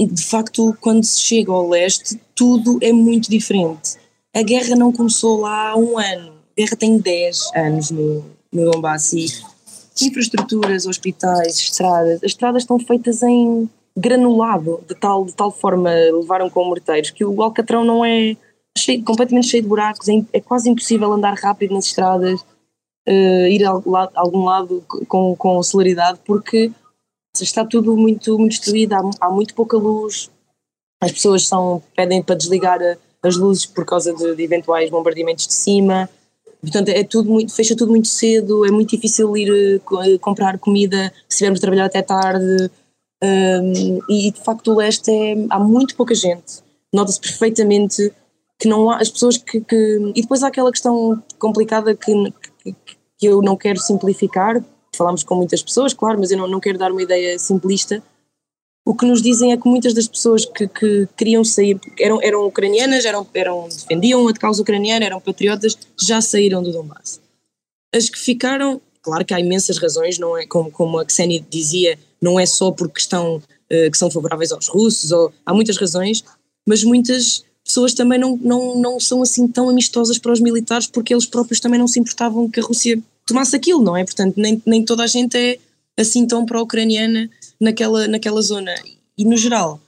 de 0.00 0.24
facto, 0.24 0.76
quando 0.80 1.04
se 1.04 1.20
chega 1.20 1.52
ao 1.52 1.68
leste, 1.68 2.18
tudo 2.34 2.78
é 2.80 2.92
muito 2.92 3.28
diferente. 3.28 3.96
A 4.34 4.42
guerra 4.42 4.76
não 4.76 4.92
começou 4.92 5.40
lá 5.40 5.70
há 5.70 5.76
um 5.76 5.98
ano, 5.98 6.32
a 6.32 6.60
guerra 6.60 6.76
tem 6.76 6.98
10 6.98 7.50
anos 7.54 7.90
no, 7.90 8.24
no 8.52 8.70
Donbass 8.70 9.12
e 9.12 9.26
infraestruturas, 10.00 10.86
hospitais, 10.86 11.58
estradas, 11.58 12.22
as 12.22 12.30
estradas 12.30 12.62
estão 12.62 12.78
feitas 12.78 13.22
em 13.22 13.68
granulado, 13.96 14.80
de 14.86 14.94
tal, 14.94 15.24
de 15.24 15.34
tal 15.34 15.50
forma 15.50 15.90
levaram 15.90 16.48
com 16.48 16.64
morteiros 16.64 17.10
que 17.10 17.24
o 17.24 17.42
Alcatrão 17.42 17.84
não 17.84 18.04
é 18.04 18.36
cheio, 18.78 19.04
completamente 19.04 19.48
cheio 19.48 19.62
de 19.62 19.68
buracos, 19.68 20.08
é, 20.08 20.14
é, 20.32 20.40
quase 20.40 20.70
impossível 20.70 21.12
andar 21.12 21.34
rápido 21.34 21.74
nas 21.74 21.86
estradas, 21.86 22.40
uh, 23.08 23.46
ir 23.48 23.64
a, 23.64 23.70
algum 24.14 24.44
lado 24.44 24.82
com, 25.06 25.34
com 25.36 25.62
celeridade, 25.62 26.18
porque 26.24 26.70
está 27.40 27.64
tudo 27.64 27.96
muito, 27.96 28.38
muito 28.38 28.52
destruído, 28.52 28.94
há, 28.94 29.10
há 29.20 29.30
muito 29.30 29.54
pouca 29.54 29.76
luz, 29.76 30.30
as 31.00 31.12
pessoas 31.12 31.46
são, 31.46 31.82
pedem 31.96 32.22
para 32.22 32.34
desligar 32.34 32.80
a, 32.82 32.96
as 33.22 33.36
luzes 33.36 33.66
por 33.66 33.84
causa 33.84 34.12
de, 34.12 34.34
de, 34.34 34.42
eventuais 34.42 34.90
bombardeamentos 34.90 35.46
de 35.46 35.54
cima, 35.54 36.08
portanto 36.60 36.88
é 36.88 37.04
tudo 37.04 37.30
muito, 37.30 37.54
fecha 37.54 37.76
tudo 37.76 37.90
muito 37.90 38.08
cedo, 38.08 38.66
é 38.66 38.70
muito 38.70 38.90
difícil 38.90 39.36
ir 39.36 39.80
uh, 39.86 40.18
comprar 40.20 40.58
comida 40.58 41.12
se 41.28 41.34
estivermos 41.34 41.60
a 41.60 41.62
trabalhar 41.62 41.84
até 41.86 42.02
tarde, 42.02 42.70
um, 43.22 44.00
e 44.08 44.30
de 44.30 44.40
facto 44.40 44.72
o 44.72 44.76
leste 44.76 45.10
é, 45.10 45.34
há 45.50 45.58
muito 45.58 45.96
pouca 45.96 46.14
gente, 46.14 46.62
nota-se 46.92 47.20
perfeitamente 47.20 48.12
que 48.58 48.68
não 48.68 48.90
há 48.90 48.96
as 48.98 49.08
pessoas 49.08 49.36
que, 49.36 49.60
que, 49.60 50.12
e 50.14 50.20
depois 50.20 50.42
há 50.42 50.48
aquela 50.48 50.72
questão 50.72 51.22
complicada 51.38 51.94
que, 51.94 52.12
que, 52.62 52.76
que, 53.16 53.26
eu 53.26 53.40
não 53.40 53.56
quero 53.56 53.78
simplificar. 53.78 54.62
Falamos 54.96 55.22
com 55.22 55.36
muitas 55.36 55.62
pessoas, 55.62 55.94
claro, 55.94 56.18
mas 56.18 56.30
eu 56.30 56.38
não, 56.38 56.48
não 56.48 56.60
quero 56.60 56.78
dar 56.78 56.90
uma 56.90 57.02
ideia 57.02 57.38
simplista. 57.38 58.02
O 58.84 58.94
que 58.94 59.06
nos 59.06 59.22
dizem 59.22 59.52
é 59.52 59.56
que 59.56 59.68
muitas 59.68 59.94
das 59.94 60.08
pessoas 60.08 60.44
que, 60.44 60.66
que 60.66 61.06
queriam 61.16 61.44
sair 61.44 61.78
eram, 62.00 62.20
eram 62.22 62.46
ucranianas, 62.46 63.04
eram, 63.04 63.26
eram, 63.34 63.68
defendiam 63.68 64.26
a 64.26 64.32
causa 64.32 64.62
ucraniana, 64.62 65.04
eram 65.04 65.20
patriotas, 65.20 65.78
já 66.00 66.20
saíram 66.20 66.62
do 66.62 66.72
Donbass. 66.72 67.20
As 67.94 68.08
que 68.08 68.18
ficaram, 68.18 68.80
claro 69.02 69.24
que 69.24 69.34
há 69.34 69.40
imensas 69.40 69.78
razões, 69.78 70.18
não 70.18 70.36
é? 70.36 70.46
Como, 70.46 70.70
como 70.70 70.98
a 70.98 71.04
Ksenia 71.04 71.44
dizia, 71.48 71.98
não 72.20 72.40
é 72.40 72.46
só 72.46 72.72
porque 72.72 72.98
estão, 72.98 73.36
uh, 73.36 73.90
que 73.90 73.96
são 73.96 74.10
favoráveis 74.10 74.52
aos 74.52 74.68
russos, 74.68 75.12
ou, 75.12 75.32
há 75.44 75.54
muitas 75.54 75.76
razões, 75.76 76.24
mas 76.66 76.82
muitas 76.82 77.44
pessoas 77.68 77.92
também 77.92 78.18
não, 78.18 78.36
não, 78.40 78.74
não 78.76 78.98
são 78.98 79.22
assim 79.22 79.46
tão 79.46 79.68
amistosas 79.68 80.18
para 80.18 80.32
os 80.32 80.40
militares 80.40 80.86
porque 80.86 81.12
eles 81.12 81.26
próprios 81.26 81.60
também 81.60 81.78
não 81.78 81.86
se 81.86 82.00
importavam 82.00 82.48
que 82.48 82.58
a 82.58 82.62
Rússia 82.62 82.98
tomasse 83.26 83.54
aquilo, 83.54 83.82
não 83.82 83.94
é? 83.94 84.04
Portanto, 84.04 84.36
nem, 84.38 84.60
nem 84.64 84.82
toda 84.82 85.04
a 85.04 85.06
gente 85.06 85.36
é 85.36 85.58
assim 85.98 86.26
tão 86.26 86.46
pró-ucraniana 86.46 87.28
naquela, 87.60 88.08
naquela 88.08 88.40
zona. 88.40 88.74
E, 89.18 89.24
no 89.24 89.36
geral, 89.36 89.78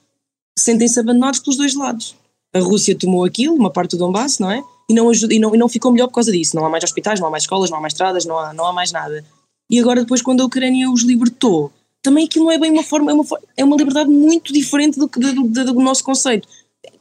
sentem-se 0.59 1.01
abandonados 1.01 1.41
pelos 1.41 1.57
dois 1.57 1.75
lados. 1.75 2.15
A 2.53 2.61
Rússia 2.61 2.95
tomou 2.95 3.25
aquilo, 3.25 3.55
uma 3.55 3.71
parte 3.71 3.93
do 3.93 3.99
Donbass, 3.99 4.39
não 4.39 4.51
é? 4.51 4.63
E 4.91 4.93
não, 4.93 5.09
ajuda, 5.09 5.33
e, 5.33 5.39
não, 5.39 5.55
e 5.55 5.59
não 5.59 5.69
ficou 5.69 5.91
melhor 5.91 6.09
por 6.09 6.15
causa 6.15 6.31
disso. 6.31 6.55
Não 6.55 6.67
há 6.67 6.69
mais 6.69 6.85
hospitais, 6.85 7.19
não 7.19 7.29
há 7.29 7.31
mais 7.31 7.45
escolas, 7.45 7.71
não 7.71 7.79
há 7.79 7.81
mais 7.81 7.95
estradas, 7.95 8.27
não 8.27 8.39
há, 8.39 8.53
não 8.53 8.67
há 8.67 8.73
mais 8.75 8.93
nada. 8.93 9.25
E 9.71 9.79
agora, 9.81 10.03
depois, 10.03 10.21
quando 10.21 10.43
a 10.43 10.45
Ucrânia 10.45 10.91
os 10.91 11.03
libertou, 11.03 11.73
também 12.03 12.27
aquilo 12.27 12.47
não 12.47 12.53
é 12.53 12.59
bem 12.59 12.71
uma 12.71 12.83
forma, 12.83 13.11
é 13.11 13.15
uma, 13.15 13.25
é 13.57 13.65
uma 13.65 13.77
liberdade 13.77 14.11
muito 14.11 14.53
diferente 14.53 14.99
do, 14.99 15.07
do, 15.07 15.33
do, 15.45 15.65
do 15.65 15.81
nosso 15.81 16.05
conceito 16.05 16.47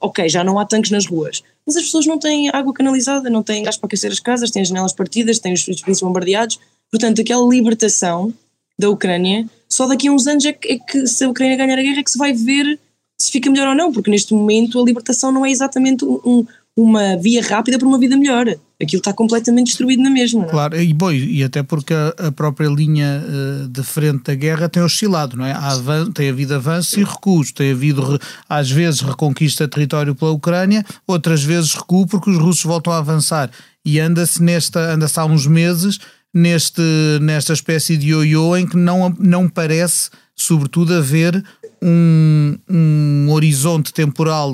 ok, 0.01 0.27
já 0.29 0.43
não 0.43 0.59
há 0.59 0.65
tanques 0.65 0.91
nas 0.91 1.05
ruas, 1.05 1.43
mas 1.65 1.75
as 1.75 1.83
pessoas 1.83 2.05
não 2.05 2.17
têm 2.17 2.49
água 2.49 2.73
canalizada, 2.73 3.29
não 3.29 3.43
têm 3.43 3.63
gás 3.63 3.77
para 3.77 3.87
aquecer 3.87 4.11
as 4.11 4.19
casas, 4.19 4.51
têm 4.51 4.61
as 4.61 4.67
janelas 4.67 4.93
partidas, 4.93 5.39
têm 5.39 5.53
os 5.53 5.67
edifícios 5.67 6.01
bombardeados. 6.01 6.59
Portanto, 6.91 7.21
aquela 7.21 7.47
libertação 7.47 8.33
da 8.77 8.89
Ucrânia, 8.89 9.47
só 9.67 9.85
daqui 9.85 10.07
a 10.07 10.11
uns 10.11 10.25
anos 10.25 10.45
é 10.45 10.53
que, 10.53 10.73
é 10.73 10.79
que 10.79 11.05
se 11.05 11.23
a 11.23 11.29
Ucrânia 11.29 11.57
ganhar 11.57 11.77
a 11.77 11.81
guerra 11.81 11.99
é 11.99 12.03
que 12.03 12.11
se 12.11 12.17
vai 12.17 12.33
ver 12.33 12.79
se 13.19 13.31
fica 13.31 13.51
melhor 13.51 13.67
ou 13.67 13.75
não, 13.75 13.91
porque 13.91 14.09
neste 14.09 14.33
momento 14.33 14.79
a 14.79 14.83
libertação 14.83 15.31
não 15.31 15.45
é 15.45 15.51
exatamente 15.51 16.05
um, 16.05 16.47
uma 16.79 17.17
via 17.17 17.41
rápida 17.41 17.77
para 17.77 17.87
uma 17.87 17.99
vida 17.99 18.15
melhor. 18.15 18.47
Aquilo 18.81 18.99
está 18.99 19.11
completamente 19.11 19.67
destruído 19.67 20.01
na 20.01 20.09
mesma. 20.09 20.45
É? 20.45 20.49
Claro, 20.49 20.81
e, 20.81 20.93
bom, 20.93 21.11
e 21.11 21.43
até 21.43 21.61
porque 21.61 21.93
a, 21.93 22.27
a 22.27 22.31
própria 22.31 22.69
linha 22.69 23.21
uh, 23.21 23.67
de 23.67 23.83
frente 23.83 24.23
da 24.23 24.35
guerra 24.35 24.69
tem 24.69 24.81
oscilado, 24.81 25.35
não 25.35 25.45
é? 25.45 25.51
Avan 25.51 26.11
tem 26.11 26.29
havido 26.29 26.55
avanços 26.55 26.93
e 26.93 27.03
recuos, 27.03 27.51
tem 27.51 27.71
havido 27.71 28.19
às 28.47 28.71
vezes 28.71 29.01
reconquista 29.01 29.65
de 29.65 29.71
território 29.71 30.15
pela 30.15 30.31
Ucrânia, 30.31 30.85
outras 31.05 31.43
vezes 31.43 31.73
recuo 31.73 32.07
porque 32.07 32.29
os 32.29 32.37
russos 32.37 32.63
voltam 32.63 32.93
a 32.93 32.99
avançar. 32.99 33.51
E 33.83 33.99
anda-se 33.99 34.41
nesta, 34.41 34.79
anda-se 34.93 35.19
há 35.19 35.25
uns 35.25 35.45
meses 35.45 35.99
neste, 36.33 36.81
nesta 37.21 37.53
espécie 37.53 37.97
de 37.97 38.09
ioiô 38.09 38.55
em 38.55 38.65
que 38.65 38.77
não, 38.77 39.13
não 39.19 39.49
parece, 39.49 40.09
sobretudo, 40.35 40.93
haver 40.93 41.43
um, 41.81 42.57
um 42.69 43.31
horizonte 43.31 43.93
temporal 43.93 44.53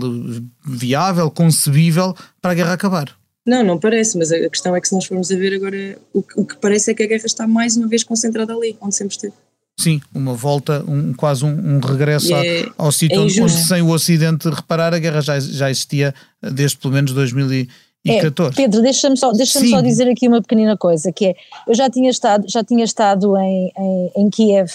viável, 0.65 1.29
concebível 1.29 2.15
para 2.41 2.51
a 2.51 2.55
guerra 2.55 2.73
acabar. 2.73 3.15
Não, 3.45 3.63
não 3.63 3.79
parece, 3.79 4.17
mas 4.17 4.31
a 4.31 4.49
questão 4.49 4.75
é 4.75 4.81
que 4.81 4.88
se 4.88 4.95
nós 4.95 5.05
formos 5.05 5.31
a 5.31 5.35
ver 5.35 5.53
agora, 5.53 5.97
o, 6.13 6.23
o 6.35 6.45
que 6.45 6.57
parece 6.57 6.91
é 6.91 6.93
que 6.95 7.03
a 7.03 7.07
guerra 7.07 7.25
está 7.25 7.47
mais 7.47 7.77
uma 7.77 7.88
vez 7.88 8.03
concentrada 8.03 8.53
ali, 8.53 8.75
onde 8.81 8.95
sempre 8.95 9.15
esteve. 9.15 9.33
Sim, 9.79 10.01
uma 10.13 10.33
volta, 10.33 10.83
um, 10.88 11.13
quase 11.13 11.43
um, 11.43 11.75
um 11.75 11.79
regresso 11.79 12.33
é, 12.33 12.65
ao 12.77 12.91
sítio 12.91 13.17
é 13.17 13.19
onde, 13.19 13.41
onde, 13.41 13.51
sem 13.51 13.81
o 13.81 13.89
Ocidente 13.89 14.49
reparar, 14.49 14.93
a 14.93 14.99
guerra 14.99 15.21
já, 15.21 15.39
já 15.39 15.69
existia 15.69 16.13
desde 16.41 16.77
pelo 16.77 16.93
menos 16.93 17.11
2014. 17.11 18.53
É, 18.53 18.55
Pedro, 18.55 18.81
deixa-me 18.81 19.17
só, 19.17 19.31
deixa 19.33 19.59
só 19.59 19.81
dizer 19.81 20.07
aqui 20.07 20.27
uma 20.27 20.41
pequenina 20.41 20.77
coisa, 20.77 21.11
que 21.11 21.25
é, 21.25 21.35
eu 21.67 21.75
já 21.75 21.89
tinha 21.89 22.09
estado, 22.09 22.45
já 22.47 22.63
tinha 22.63 22.85
estado 22.85 23.38
em, 23.38 23.71
em, 23.77 24.11
em 24.15 24.29
Kiev 24.29 24.71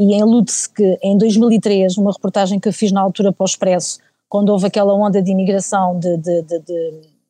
e 0.00 0.14
em 0.14 0.24
Lutsk 0.24 0.80
em 1.02 1.18
2003, 1.18 1.98
uma 1.98 2.10
reportagem 2.10 2.58
que 2.58 2.66
eu 2.66 2.72
fiz 2.72 2.90
na 2.90 3.02
altura 3.02 3.30
para 3.32 3.44
o 3.44 3.46
Expresso, 3.46 3.98
quando 4.30 4.48
houve 4.48 4.66
aquela 4.66 4.94
onda 4.94 5.20
de 5.20 5.30
imigração 5.30 5.98
de, 5.98 6.16
de, 6.16 6.42
de, 6.42 6.58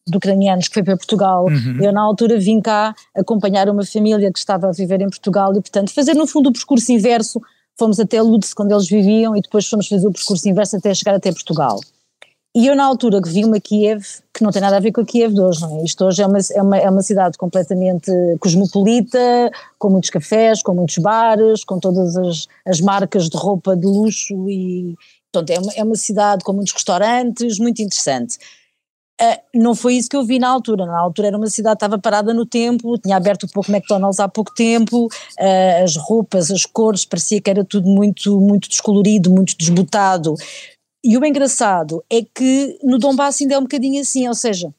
de, 0.07 0.17
ucranianos 0.17 0.69
que 0.69 0.75
foi 0.75 0.85
para 0.85 0.97
Portugal, 0.97 1.47
uhum. 1.47 1.83
eu 1.83 1.93
na 1.93 2.01
altura 2.01 2.39
vim 2.39 2.61
cá 2.61 2.95
acompanhar 3.17 3.69
uma 3.69 3.85
família 3.85 4.33
que 4.33 4.39
estava 4.39 4.69
a 4.69 4.73
viver 4.73 5.01
em 5.01 5.09
Portugal 5.09 5.51
e 5.53 5.61
portanto 5.61 5.93
fazer 5.93 6.15
no 6.15 6.29
fundo 6.29 6.51
o 6.51 6.53
percurso 6.53 6.93
inverso, 6.93 7.41
fomos 7.77 7.99
até 7.99 8.23
Lutsk 8.23 8.61
onde 8.61 8.73
eles 8.73 8.89
viviam 8.89 9.37
e 9.37 9.41
depois 9.41 9.67
fomos 9.67 9.89
fazer 9.89 10.07
o 10.07 10.13
percurso 10.13 10.49
inverso 10.49 10.77
até 10.77 10.95
chegar 10.95 11.17
até 11.17 11.33
Portugal. 11.33 11.81
E 12.55 12.67
eu, 12.67 12.75
na 12.75 12.85
altura 12.85 13.23
que 13.23 13.29
vi 13.29 13.45
uma 13.45 13.61
Kiev, 13.61 14.05
que 14.35 14.43
não 14.43 14.51
tem 14.51 14.61
nada 14.61 14.77
a 14.77 14.81
ver 14.81 14.91
com 14.91 15.03
a 15.03 15.05
Kiev 15.05 15.33
de 15.33 15.41
hoje, 15.41 15.61
não 15.61 15.79
é? 15.79 15.85
Isto 15.85 16.05
hoje 16.05 16.21
é 16.21 16.27
uma, 16.27 16.39
é 16.39 16.63
uma, 16.63 16.79
é 16.79 16.91
uma 16.91 17.03
cidade 17.03 17.39
completamente 17.39 18.11
cosmopolita, 18.41 19.53
com 19.79 19.89
muitos 19.89 20.11
cafés, 20.11 20.61
com 20.61 20.75
muitos 20.75 20.99
bares, 20.99 21.63
com 21.63 21.79
todas 21.79 22.17
as, 22.17 22.49
as 22.67 22.81
marcas 22.81 23.29
de 23.29 23.37
roupa 23.37 23.77
de 23.77 23.87
luxo 23.87 24.49
e. 24.49 24.97
Portanto, 25.33 25.51
é 25.51 25.61
uma, 25.61 25.73
é 25.77 25.85
uma 25.85 25.95
cidade 25.95 26.43
com 26.43 26.53
muitos 26.53 26.73
restaurantes, 26.73 27.61
muito 27.61 27.81
interessante. 27.83 28.37
Uh, 29.23 29.39
não 29.55 29.77
foi 29.77 29.95
isso 29.95 30.09
que 30.09 30.17
eu 30.17 30.25
vi 30.25 30.41
na 30.41 30.49
altura. 30.49 30.87
Na 30.87 30.99
altura 30.99 31.29
era 31.29 31.37
uma 31.37 31.47
cidade 31.47 31.77
que 31.77 31.85
estava 31.85 32.01
parada 32.01 32.35
no 32.35 32.45
tempo, 32.45 32.99
tinha 32.99 33.17
aberto 33.17 33.45
um 33.45 33.49
pouco 33.49 33.71
McDonald's 33.71 34.19
há 34.19 34.27
pouco 34.27 34.53
tempo, 34.53 35.07
uh, 35.07 35.85
as 35.85 35.95
roupas, 35.95 36.51
as 36.51 36.67
cores, 36.67 37.05
parecia 37.05 37.41
que 37.41 37.49
era 37.49 37.65
tudo 37.65 37.89
muito, 37.89 38.41
muito 38.41 38.69
descolorido, 38.69 39.31
muito 39.31 39.57
desbotado. 39.57 40.35
E 41.03 41.17
o 41.17 41.25
engraçado 41.25 42.05
é 42.11 42.23
que 42.23 42.79
no 42.83 42.99
Donbass 42.99 43.41
ainda 43.41 43.55
é 43.55 43.59
um 43.59 43.63
bocadinho 43.63 44.01
assim, 44.03 44.29
ou 44.29 44.35
seja, 44.35 44.73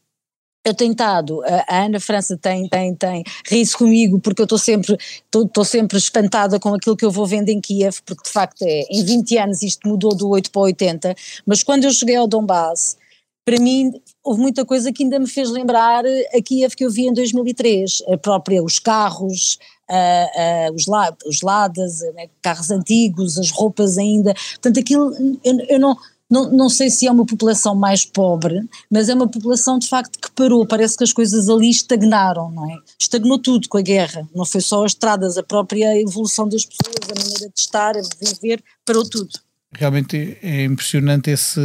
eu 0.64 0.76
tenho 0.76 0.92
estado, 0.92 1.42
a 1.68 1.86
Ana 1.86 2.00
França 2.00 2.38
tem, 2.38 2.68
tem, 2.70 2.94
tem, 2.94 3.24
ri-se 3.48 3.76
comigo 3.76 4.20
porque 4.20 4.42
eu 4.42 4.46
estou 4.46 4.60
sempre, 4.60 4.96
estou 5.34 5.66
sempre 5.66 5.98
espantada 5.98 6.60
com 6.60 6.76
aquilo 6.76 6.96
que 6.96 7.04
eu 7.04 7.10
vou 7.10 7.26
vendo 7.26 7.50
em 7.50 7.60
Kiev, 7.60 8.02
porque 8.06 8.24
de 8.24 8.30
facto 8.30 8.62
é, 8.62 8.84
em 8.92 9.04
20 9.04 9.38
anos 9.40 9.64
isto 9.64 9.88
mudou 9.88 10.16
do 10.16 10.30
8 10.30 10.52
para 10.52 10.62
80, 10.62 11.16
mas 11.48 11.64
quando 11.64 11.86
eu 11.86 11.92
cheguei 11.92 12.16
ao 12.16 12.28
Donbass, 12.28 12.96
para 13.44 13.60
mim 13.60 13.92
houve 14.24 14.40
muita 14.40 14.64
coisa 14.64 14.92
que 14.94 15.04
ainda 15.04 15.18
me 15.18 15.28
fez 15.28 15.50
lembrar 15.50 16.06
a 16.06 16.42
Kiev 16.44 16.76
que 16.76 16.86
eu 16.86 16.92
vi 16.92 17.08
em 17.08 17.14
2003, 17.14 18.04
a 18.14 18.18
própria, 18.18 18.64
os 18.64 18.78
carros, 18.78 19.58
uh, 19.92 20.72
uh, 20.72 20.76
os, 20.76 20.88
la, 20.88 21.16
os 21.26 21.42
ladas, 21.42 22.02
né, 22.16 22.28
carros 22.42 22.72
antigos, 22.72 23.38
as 23.38 23.52
roupas 23.52 23.98
ainda, 23.98 24.34
portanto 24.34 24.80
aquilo, 24.80 25.14
eu, 25.44 25.60
eu 25.70 25.80
não 25.80 25.98
não, 26.32 26.50
não 26.50 26.70
sei 26.70 26.90
se 26.90 27.06
é 27.06 27.12
uma 27.12 27.26
população 27.26 27.76
mais 27.76 28.06
pobre, 28.06 28.62
mas 28.90 29.10
é 29.10 29.14
uma 29.14 29.28
população 29.28 29.78
de 29.78 29.90
facto 29.90 30.18
que 30.18 30.32
parou, 30.32 30.66
parece 30.66 30.98
que 30.98 31.04
as 31.04 31.12
coisas 31.12 31.50
ali 31.50 31.70
estagnaram, 31.70 32.50
não 32.50 32.72
é? 32.72 32.78
Estagnou 32.98 33.38
tudo 33.38 33.68
com 33.68 33.78
a 33.78 33.82
guerra, 33.82 34.26
não 34.34 34.46
foi 34.46 34.62
só 34.62 34.86
as 34.86 34.94
estradas, 34.94 35.38
a 35.38 35.44
própria 35.44 36.00
evolução 36.00 36.48
das 36.48 36.64
pessoas, 36.64 36.96
a 37.04 37.20
maneira 37.20 37.52
de 37.54 37.60
estar, 37.60 37.94
de 37.96 38.10
viver, 38.22 38.64
parou 38.86 39.04
tudo. 39.04 39.30
Realmente 39.74 40.38
é 40.42 40.64
impressionante 40.64 41.30
esse, 41.30 41.60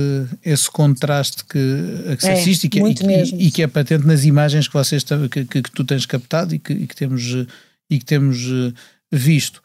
esse 0.44 0.68
contraste 0.70 1.44
que, 1.44 2.12
a 2.12 2.16
que 2.16 2.22
se 2.22 2.28
é, 2.28 2.32
assiste 2.32 2.64
e 2.64 2.68
que, 2.68 2.80
e, 2.80 3.46
e, 3.46 3.50
que 3.50 3.62
é 3.62 3.66
patente 3.68 4.06
nas 4.06 4.24
imagens 4.24 4.66
que, 4.66 4.74
vocês, 4.74 5.04
que, 5.04 5.44
que, 5.44 5.62
que 5.62 5.70
tu 5.72 5.84
tens 5.84 6.06
captado 6.06 6.54
e 6.54 6.58
que, 6.58 6.72
e 6.72 6.86
que 6.86 6.94
temos, 6.94 7.22
e 7.90 7.98
que 7.98 8.04
temos 8.04 8.38
eh, 8.38 8.72
visto. 9.10 9.62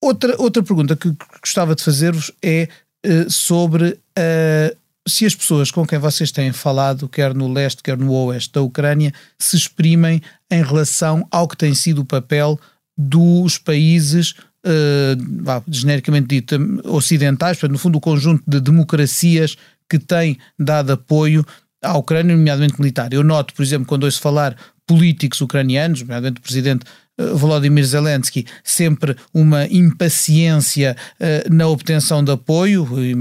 Outra, 0.00 0.34
outra 0.40 0.62
pergunta 0.62 0.96
que 0.96 1.14
gostava 1.40 1.74
de 1.74 1.82
fazer-vos 1.82 2.32
é 2.42 2.68
uh, 3.06 3.30
sobre 3.30 3.90
uh, 3.90 4.76
se 5.06 5.26
as 5.26 5.34
pessoas 5.34 5.70
com 5.70 5.86
quem 5.86 5.98
vocês 5.98 6.32
têm 6.32 6.52
falado, 6.52 7.08
quer 7.08 7.34
no 7.34 7.52
leste, 7.52 7.82
quer 7.82 7.96
no 7.96 8.12
oeste 8.12 8.52
da 8.52 8.62
Ucrânia, 8.62 9.12
se 9.38 9.56
exprimem 9.56 10.20
em 10.50 10.62
relação 10.62 11.26
ao 11.30 11.46
que 11.48 11.56
tem 11.56 11.74
sido 11.74 12.02
o 12.02 12.04
papel 12.04 12.58
dos 12.96 13.58
países, 13.58 14.34
uh, 14.66 15.62
genericamente 15.68 16.28
dito, 16.28 16.56
ocidentais, 16.84 17.56
portanto, 17.56 17.72
no 17.72 17.78
fundo, 17.78 17.98
o 17.98 18.00
conjunto 18.00 18.42
de 18.46 18.60
democracias 18.60 19.56
que 19.88 19.98
têm 19.98 20.38
dado 20.58 20.92
apoio 20.92 21.44
à 21.82 21.96
Ucrânia, 21.96 22.36
nomeadamente 22.36 22.80
militar. 22.80 23.12
Eu 23.12 23.24
noto, 23.24 23.54
por 23.54 23.62
exemplo, 23.62 23.86
quando 23.86 24.04
ouço 24.04 24.20
falar 24.20 24.56
políticos 24.86 25.40
ucranianos, 25.40 26.00
nomeadamente 26.00 26.40
o 26.40 26.42
presidente 26.42 26.84
eh, 26.84 26.88
Volodymyr 27.18 27.84
Zelensky 27.84 28.46
sempre 28.64 29.16
uma 29.34 29.66
impaciência 29.66 30.96
uh, 31.20 31.54
na 31.54 31.68
obtenção 31.68 32.24
de 32.24 32.32
apoio, 32.32 32.88
e, 32.98 33.14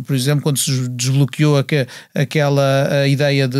por 0.00 0.14
exemplo, 0.14 0.42
quando 0.42 0.58
se 0.58 0.88
desbloqueou 0.88 1.56
aquela 2.14 3.06
ideia 3.06 3.46
de, 3.46 3.58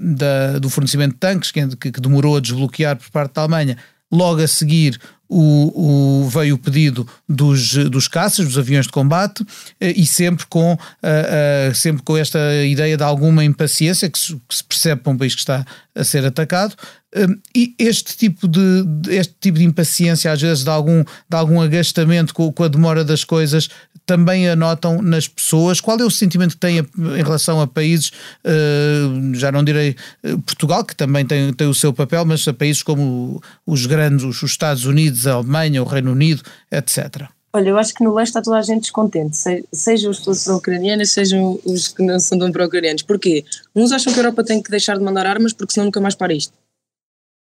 de, 0.00 0.60
do 0.60 0.68
fornecimento 0.68 1.12
de 1.12 1.18
tanques, 1.18 1.50
que, 1.50 1.92
que 1.92 2.00
demorou 2.00 2.36
a 2.36 2.40
desbloquear 2.40 2.96
por 2.96 3.10
parte 3.10 3.34
da 3.34 3.42
Alemanha, 3.42 3.76
logo 4.10 4.42
a 4.42 4.48
seguir 4.48 4.98
o, 5.28 6.22
o, 6.24 6.28
veio 6.28 6.54
o 6.54 6.58
pedido 6.58 7.08
dos, 7.28 7.74
dos 7.74 8.06
caças, 8.06 8.46
dos 8.46 8.58
aviões 8.58 8.86
de 8.86 8.92
combate, 8.92 9.44
eh, 9.80 9.92
e 9.96 10.06
sempre 10.06 10.46
com, 10.46 10.74
uh, 10.74 10.76
uh, 10.76 11.74
sempre 11.74 12.02
com 12.02 12.16
esta 12.16 12.38
ideia 12.64 12.96
de 12.96 13.02
alguma 13.02 13.44
impaciência 13.44 14.08
que 14.08 14.18
se, 14.18 14.34
que 14.48 14.54
se 14.54 14.64
percebe 14.64 15.02
para 15.02 15.12
um 15.12 15.18
país 15.18 15.34
que 15.34 15.40
está 15.40 15.64
a 15.94 16.04
ser 16.04 16.24
atacado. 16.24 16.74
Uh, 17.14 17.40
e 17.54 17.74
este 17.78 18.16
tipo 18.16 18.48
de, 18.48 18.84
este 19.08 19.34
tipo 19.40 19.58
de 19.58 19.64
impaciência, 19.64 20.32
às 20.32 20.40
vezes, 20.40 20.64
de 20.64 20.70
algum, 20.70 21.02
de 21.02 21.36
algum 21.36 21.60
agastamento 21.60 22.34
com, 22.34 22.52
com 22.52 22.64
a 22.64 22.68
demora 22.68 23.04
das 23.04 23.22
coisas, 23.22 23.68
também 24.04 24.48
anotam 24.48 25.00
nas 25.00 25.28
pessoas? 25.28 25.80
Qual 25.80 25.98
é 25.98 26.04
o 26.04 26.10
sentimento 26.10 26.52
que 26.52 26.60
têm 26.60 26.78
em 26.78 27.22
relação 27.22 27.60
a 27.60 27.66
países, 27.66 28.10
uh, 28.44 29.34
já 29.34 29.50
não 29.50 29.64
direi 29.64 29.96
uh, 30.24 30.38
Portugal, 30.42 30.84
que 30.84 30.96
também 30.96 31.24
tem, 31.24 31.52
tem 31.52 31.66
o 31.66 31.74
seu 31.74 31.92
papel, 31.92 32.24
mas 32.24 32.46
a 32.48 32.52
países 32.52 32.82
como 32.82 33.42
os 33.66 33.86
grandes, 33.86 34.24
os 34.24 34.42
Estados 34.42 34.84
Unidos, 34.84 35.26
a 35.26 35.34
Alemanha, 35.34 35.82
o 35.82 35.86
Reino 35.86 36.12
Unido, 36.12 36.42
etc. 36.70 37.28
Olha, 37.56 37.68
eu 37.68 37.78
acho 37.78 37.94
que 37.94 38.02
no 38.02 38.12
leste 38.12 38.30
está 38.30 38.42
toda 38.42 38.58
a 38.58 38.62
gente 38.62 38.80
descontente, 38.80 39.36
sejam 39.72 40.10
os 40.10 40.18
que 40.18 40.34
são 40.34 40.56
ucranianos, 40.56 41.12
sejam 41.12 41.60
os 41.64 41.86
que 41.86 42.02
não 42.02 42.18
são 42.18 42.36
tão 42.36 42.50
pró-ucranianos. 42.50 43.02
Porquê? 43.02 43.44
Uns 43.72 43.92
acham 43.92 44.12
que 44.12 44.18
a 44.18 44.22
Europa 44.22 44.42
tem 44.42 44.60
que 44.60 44.68
deixar 44.68 44.98
de 44.98 45.04
mandar 45.04 45.24
armas 45.24 45.52
porque 45.52 45.72
senão 45.72 45.84
nunca 45.84 46.00
mais 46.00 46.16
para 46.16 46.34
isto. 46.34 46.52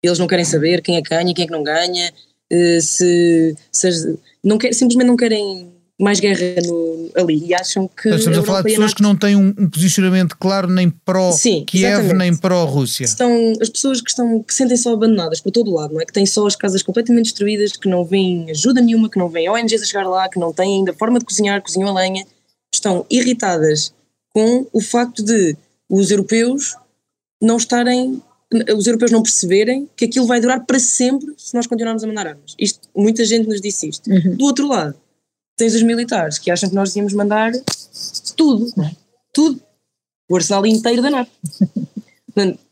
Eles 0.02 0.18
não 0.18 0.26
querem 0.26 0.44
saber 0.44 0.82
quem 0.82 0.96
é 0.96 1.02
que 1.02 1.10
ganha 1.10 1.30
e 1.30 1.34
quem 1.34 1.44
é 1.44 1.46
que 1.46 1.52
não 1.52 1.62
ganha, 1.62 2.12
eh, 2.50 2.80
se, 2.80 3.56
se 3.70 4.18
não 4.42 4.58
quer, 4.58 4.74
simplesmente 4.74 5.06
não 5.06 5.16
querem 5.16 5.72
mais 6.02 6.18
guerra 6.18 6.60
no, 6.66 7.10
ali 7.14 7.46
e 7.46 7.54
acham 7.54 7.88
que. 7.88 8.08
estamos 8.08 8.38
a, 8.38 8.42
falar 8.42 8.62
de 8.62 8.70
pessoas 8.70 8.92
que 8.92 9.02
não 9.02 9.14
têm 9.14 9.36
um, 9.36 9.54
um 9.56 9.70
posicionamento 9.70 10.36
claro 10.36 10.68
nem 10.68 10.90
pró-Kiev 10.90 12.12
nem 12.12 12.36
pró-Rússia. 12.36 13.04
Estão 13.04 13.52
as 13.60 13.68
pessoas 13.68 14.00
que 14.00 14.10
estão 14.10 14.42
que 14.42 14.52
sentem 14.52 14.76
só 14.76 14.92
abandonadas 14.92 15.40
por 15.40 15.52
todo 15.52 15.70
o 15.70 15.74
lado, 15.74 15.94
não 15.94 16.00
é? 16.00 16.04
Que 16.04 16.12
têm 16.12 16.26
só 16.26 16.44
as 16.46 16.56
casas 16.56 16.82
completamente 16.82 17.26
destruídas, 17.26 17.76
que 17.76 17.88
não 17.88 18.04
vêm 18.04 18.50
ajuda 18.50 18.80
nenhuma, 18.80 19.08
que 19.08 19.18
não 19.18 19.28
vêm 19.28 19.48
ONGs 19.48 19.82
a 19.82 19.86
chegar 19.86 20.08
lá, 20.08 20.28
que 20.28 20.40
não 20.40 20.52
têm 20.52 20.78
ainda 20.78 20.92
forma 20.92 21.20
de 21.20 21.24
cozinhar, 21.24 21.62
cozinham 21.62 21.88
a 21.88 22.00
lenha, 22.00 22.26
estão 22.74 23.06
irritadas 23.08 23.94
com 24.30 24.66
o 24.72 24.80
facto 24.80 25.22
de 25.22 25.56
os 25.88 26.10
europeus 26.10 26.74
não 27.40 27.58
estarem 27.58 28.20
os 28.76 28.86
europeus 28.86 29.10
não 29.10 29.22
perceberem 29.22 29.88
que 29.96 30.04
aquilo 30.04 30.26
vai 30.26 30.40
durar 30.40 30.66
para 30.66 30.78
sempre 30.78 31.32
se 31.38 31.54
nós 31.54 31.66
continuarmos 31.66 32.04
a 32.04 32.06
mandar 32.06 32.26
armas. 32.26 32.54
Isto, 32.58 32.88
muita 32.94 33.24
gente 33.24 33.48
nos 33.48 33.60
disse 33.60 33.88
isto. 33.88 34.10
Uhum. 34.10 34.36
Do 34.36 34.44
outro 34.44 34.68
lado, 34.68 34.94
tens 35.56 35.74
os 35.74 35.82
militares 35.82 36.38
que 36.38 36.50
acham 36.50 36.68
que 36.68 36.74
nós 36.74 36.90
devíamos 36.90 37.12
mandar 37.12 37.52
tudo, 38.36 38.72
é? 38.82 38.90
tudo, 39.32 39.60
o 40.28 40.36
arsenal 40.36 40.66
inteiro 40.66 41.02
da 41.02 41.10
NATO. 41.10 41.30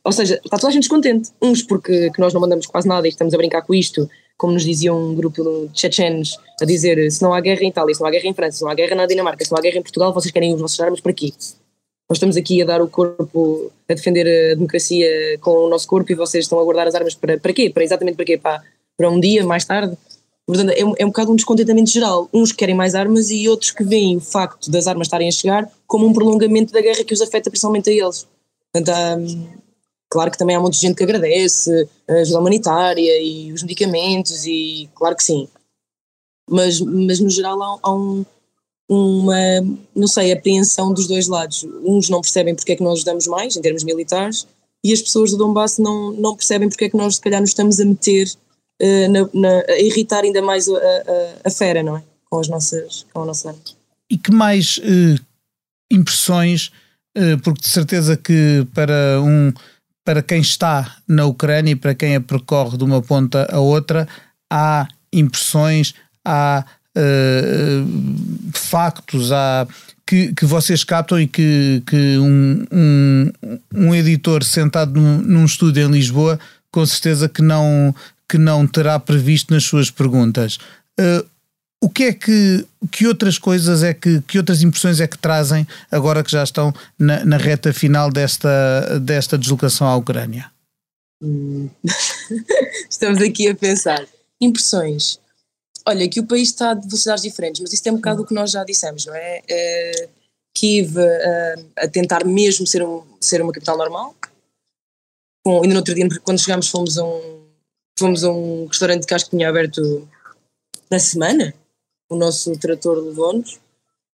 Ou 0.05 0.13
seja, 0.13 0.41
está 0.43 0.57
toda 0.57 0.69
a 0.69 0.73
gente 0.73 0.83
descontente. 0.83 1.31
Uns 1.41 1.63
porque 1.63 2.11
que 2.11 2.21
nós 2.21 2.33
não 2.33 2.41
mandamos 2.41 2.67
quase 2.67 2.89
nada 2.89 3.07
e 3.07 3.11
estamos 3.11 3.35
a 3.35 3.37
brincar 3.37 3.63
com 3.63 3.75
isto, 3.75 4.09
como 4.37 4.55
nos 4.55 4.65
dizia 4.65 4.93
um 4.95 5.15
grupo 5.15 5.69
de 5.71 5.81
chechenos, 5.81 6.39
a 6.61 6.65
dizer 6.65 7.11
se 7.11 7.23
não 7.23 7.35
há 7.35 7.41
guerra 7.41 7.63
em 7.63 7.69
Itália, 7.69 7.95
se 7.95 8.01
não 8.01 8.09
há 8.09 8.11
guerra 8.11 8.27
em 8.27 8.35
França, 8.35 8.59
se 8.59 8.65
não 8.65 8.71
há 8.71 8.75
guerra 8.75 8.97
na 8.97 9.07
Dinamarca, 9.07 9.45
se 9.45 9.51
não 9.51 9.59
há 9.59 9.63
guerra 9.63 9.79
em 9.79 9.83
Portugal, 9.83 10.15
vocês 10.15 10.33
querem 10.33 10.55
os 10.55 10.61
vossos 10.61 10.81
armas 10.81 11.01
para 11.01 11.13
quê? 11.13 11.33
Nós 12.09 12.17
estamos 12.17 12.37
aqui 12.37 12.61
a 12.63 12.65
dar 12.65 12.83
o 12.83 12.89
corpo, 12.89 13.71
a 13.89 13.95
defender 13.95 14.27
a 14.27 14.55
democracia 14.55 15.39
com 15.41 15.51
o 15.67 15.69
nosso 15.69 15.87
corpo 15.87 16.11
e 16.11 16.15
vocês 16.15 16.45
estão 16.45 16.59
a 16.59 16.65
guardar 16.65 16.89
as 16.89 16.95
armas 16.95 17.15
para, 17.15 17.39
para 17.39 17.53
quê? 17.53 17.71
Para 17.71 17.85
exatamente 17.85 18.17
para 18.17 18.25
quê? 18.25 18.39
Para, 18.39 18.63
para 18.97 19.11
um 19.11 19.21
dia 19.21 19.45
mais 19.45 19.65
tarde? 19.65 19.97
Portanto, 20.53 20.71
é, 20.71 21.03
é 21.03 21.05
um 21.05 21.09
bocado 21.09 21.33
um 21.33 21.37
descontentamento 21.37 21.91
geral. 21.91 22.29
Uns 22.33 22.53
querem 22.53 22.75
mais 22.75 22.95
armas 22.95 23.31
e 23.31 23.49
outros 23.49 23.71
que 23.71 23.85
veem 23.85 24.17
o 24.17 24.21
facto 24.21 24.71
das 24.71 24.87
armas 24.87 25.07
estarem 25.07 25.29
a 25.29 25.33
chegar 25.33 25.71
como 25.87 26.07
um 26.07 26.13
prolongamento 26.13 26.73
da 26.73 26.81
guerra 26.81 27.05
que 27.05 27.15
os 27.15 27.21
afeta 27.21 27.51
principalmente 27.51 27.91
a 27.91 27.93
eles. 27.93 28.27
Portanto, 28.73 28.95
há, 28.95 29.17
claro 30.09 30.31
que 30.31 30.39
também 30.39 30.57
há 30.57 30.61
muita 30.61 30.77
gente 30.77 30.97
que 30.97 31.05
agradece 31.05 31.89
a 32.09 32.15
ajuda 32.15 32.41
humanitária 32.41 33.23
e 33.23 33.53
os 33.53 33.63
medicamentos 33.63 34.45
e 34.47 34.89
claro 34.95 35.17
que 35.17 35.25
sim. 35.25 35.49
Mas, 36.49 36.81
mas 36.81 37.21
no 37.21 37.31
geral 37.31 37.63
há, 37.63 37.79
há 37.83 37.95
um, 37.95 38.25
uma, 38.89 39.37
não 39.95 40.09
sei, 40.09 40.33
apreensão 40.33 40.93
dos 40.93 41.07
dois 41.07 41.29
lados. 41.29 41.65
Uns 41.85 42.09
não 42.09 42.21
percebem 42.21 42.57
porque 42.57 42.73
é 42.73 42.77
que 42.77 42.83
nós 42.83 42.95
ajudamos 42.99 43.29
mais, 43.29 43.57
em 43.57 43.63
termos 43.63 43.85
militares, 43.85 44.49
e 44.83 44.93
as 44.93 45.01
pessoas 45.01 45.31
do 45.31 45.37
Donbass 45.37 45.79
não, 45.79 46.11
não 46.13 46.35
percebem 46.35 46.69
porque 46.69 46.87
é 46.87 46.89
que 46.89 46.97
nós, 46.97 47.15
se 47.15 47.21
calhar, 47.21 47.41
nos 47.41 47.51
estamos 47.51 47.79
a 47.79 47.85
meter, 47.85 48.29
na, 49.09 49.29
na, 49.35 49.63
a 49.69 49.81
irritar 49.81 50.25
ainda 50.25 50.41
mais 50.41 50.69
a, 50.69 50.73
a, 50.73 51.49
a, 51.49 51.51
fera, 51.51 51.83
não 51.83 51.97
é? 51.97 52.03
Com 52.29 52.41
as 52.41 52.49
nossas, 52.49 53.07
com 53.13 53.23
a 53.23 53.27
nossa. 53.27 53.55
E 54.09 54.17
que 54.17 54.33
mais 54.33 54.79
uh, 54.79 55.21
impressões, 55.91 56.71
uh, 57.17 57.39
porque 57.43 57.61
de 57.61 57.69
certeza 57.69 58.17
que 58.17 58.67
para 58.75 59.21
um 59.21 59.53
para 60.05 60.23
quem 60.23 60.41
está 60.41 60.97
na 61.07 61.27
Ucrânia 61.27 61.73
e 61.73 61.77
para 61.77 61.95
quem 61.95 62.17
a 62.17 62.21
percorre 62.21 62.77
de 62.77 62.83
uma 62.83 63.03
ponta 63.03 63.47
a 63.53 63.61
outra, 63.61 64.09
há 64.51 64.89
impressões, 65.13 65.95
há 66.25 66.65
factos 68.53 69.31
há, 69.31 69.69
que, 70.05 70.33
que 70.33 70.45
vocês 70.45 70.83
captam 70.83 71.21
e 71.21 71.29
que, 71.29 71.83
que 71.87 72.19
um, 72.19 72.65
um, 72.73 73.33
um 73.73 73.95
editor 73.95 74.43
sentado 74.43 75.01
num, 75.01 75.19
num 75.19 75.45
estúdio 75.45 75.87
em 75.87 75.91
Lisboa 75.91 76.41
com 76.73 76.85
certeza 76.87 77.29
que 77.29 77.43
não, 77.43 77.95
que 78.31 78.39
não 78.39 78.65
terá 78.65 78.97
previsto 79.01 79.53
nas 79.53 79.65
suas 79.65 79.91
perguntas. 79.91 80.59
Uh, 80.99 81.29
o 81.83 81.89
que 81.89 82.05
é 82.05 82.13
que, 82.13 82.65
que 82.93 83.07
outras 83.07 83.39
coisas 83.39 83.83
é 83.83 83.93
que, 83.93 84.21
que 84.23 84.39
outras 84.39 84.63
impressões 84.63 85.01
é 85.01 85.09
que 85.09 85.19
trazem 85.19 85.67
agora 85.91 86.23
que 86.23 86.31
já 86.31 86.45
estão 86.45 86.73
na, 86.97 87.25
na 87.25 87.37
reta 87.37 87.73
final 87.73 88.11
desta, 88.11 89.01
desta 89.01 89.37
deslocação 89.37 89.87
à 89.87 89.97
Ucrânia? 89.97 90.53
Hum. 91.21 91.69
Estamos 92.89 93.21
aqui 93.21 93.49
a 93.49 93.55
pensar. 93.57 94.07
Impressões. 94.41 95.19
Olha, 95.87 96.09
que 96.09 96.21
o 96.21 96.27
país 96.27 96.51
está 96.51 96.75
de 96.75 96.87
velocidades 96.87 97.25
diferentes, 97.25 97.61
mas 97.61 97.73
isso 97.73 97.89
é 97.89 97.91
um 97.93 97.97
bocado 97.97 98.23
o 98.23 98.27
que 98.27 98.35
nós 98.35 98.51
já 98.53 98.63
dissemos, 98.63 99.07
não 99.07 99.15
é? 99.15 99.41
Uh, 99.51 100.09
Kiev 100.55 100.97
uh, 100.97 101.67
a 101.79 101.89
tentar 101.89 102.25
mesmo 102.25 102.67
ser, 102.67 102.83
um, 102.83 103.03
ser 103.21 103.43
uma 103.43 103.53
capital 103.53 103.77
normal. 103.77 104.15
Ainda 105.47 105.69
no 105.69 105.77
outro 105.77 105.95
dia, 105.95 106.07
quando 106.23 106.39
chegámos, 106.39 106.69
fomos 106.69 106.99
a 106.99 107.05
um, 107.05 107.40
fomos 108.01 108.25
a 108.25 108.33
um 108.33 108.67
restaurante 108.67 109.07
que 109.07 109.15
acho 109.15 109.27
que 109.27 109.37
tinha 109.37 109.49
aberto 109.49 110.09
na 110.91 110.99
semana. 110.99 111.55
O 112.09 112.17
nosso 112.17 112.51
trator 112.59 112.99
levou-nos. 112.99 113.61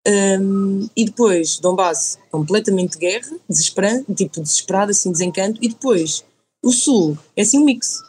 Um, 0.07 0.89
e 0.97 1.05
depois, 1.05 1.59
Donbass, 1.59 2.19
completamente 2.31 2.97
guerra, 2.97 3.37
desesperado, 3.49 4.05
tipo 4.15 4.41
desesperado, 4.41 4.93
assim, 4.93 5.11
desencanto. 5.11 5.59
E 5.63 5.69
depois, 5.69 6.25
o 6.63 6.71
Sul, 6.71 7.19
é 7.37 7.43
assim 7.43 7.59
um 7.59 7.65
mix. 7.65 8.01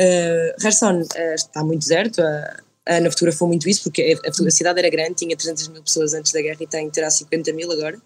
Uh, 0.00 0.54
uh, 0.56 1.34
está 1.34 1.62
muito 1.62 1.80
deserto, 1.80 2.20
a 2.20 2.62
Ana 2.86 3.10
fotografou 3.10 3.48
muito 3.48 3.68
isso, 3.68 3.82
porque 3.82 4.16
a, 4.24 4.28
a, 4.28 4.50
cidade 4.50 4.78
era 4.78 4.88
grande, 4.88 5.14
tinha 5.14 5.36
300 5.36 5.68
mil 5.68 5.82
pessoas 5.82 6.14
antes 6.14 6.32
da 6.32 6.40
guerra 6.40 6.58
e 6.60 6.66
tem, 6.66 6.88
terá 6.90 7.10
50 7.10 7.52
mil 7.52 7.70
agora. 7.72 8.00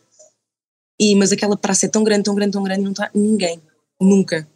E, 0.98 1.14
mas 1.14 1.32
aquela 1.32 1.56
praça 1.56 1.86
é 1.86 1.88
tão 1.88 2.02
grande, 2.02 2.24
tão 2.24 2.34
grande, 2.34 2.52
tão 2.52 2.62
grande, 2.62 2.82
não 2.82 2.92
está 2.92 3.10
ninguém, 3.14 3.60
nunca. 4.00 4.46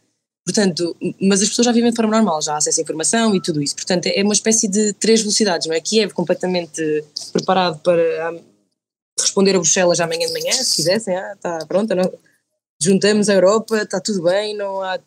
Portanto, 0.44 0.94
mas 1.20 1.40
as 1.40 1.48
pessoas 1.48 1.64
já 1.64 1.72
vivem 1.72 1.90
de 1.90 1.96
forma 1.96 2.14
normal, 2.14 2.42
já 2.42 2.56
à 2.56 2.80
informação 2.80 3.34
e 3.34 3.40
tudo 3.40 3.62
isso. 3.62 3.74
Portanto, 3.74 4.06
é 4.06 4.22
uma 4.22 4.34
espécie 4.34 4.68
de 4.68 4.92
três 4.92 5.22
velocidades, 5.22 5.66
não 5.66 5.74
é? 5.74 5.80
Kiev 5.80 6.12
completamente 6.12 6.82
preparado 7.32 7.80
para 7.80 8.28
ah, 8.28 8.34
responder 9.18 9.52
a 9.52 9.58
Bruxelas 9.58 10.00
amanhã 10.00 10.26
de 10.26 10.32
manhã, 10.34 10.52
se 10.52 10.76
quisessem, 10.76 11.16
ah, 11.16 11.32
está 11.34 11.64
pronto, 11.66 11.94
não, 11.94 12.12
juntamos 12.78 13.30
a 13.30 13.34
Europa, 13.34 13.78
está 13.78 13.98
tudo 14.00 14.22
bem, 14.22 14.54
não 14.54 14.82
há. 14.82 14.98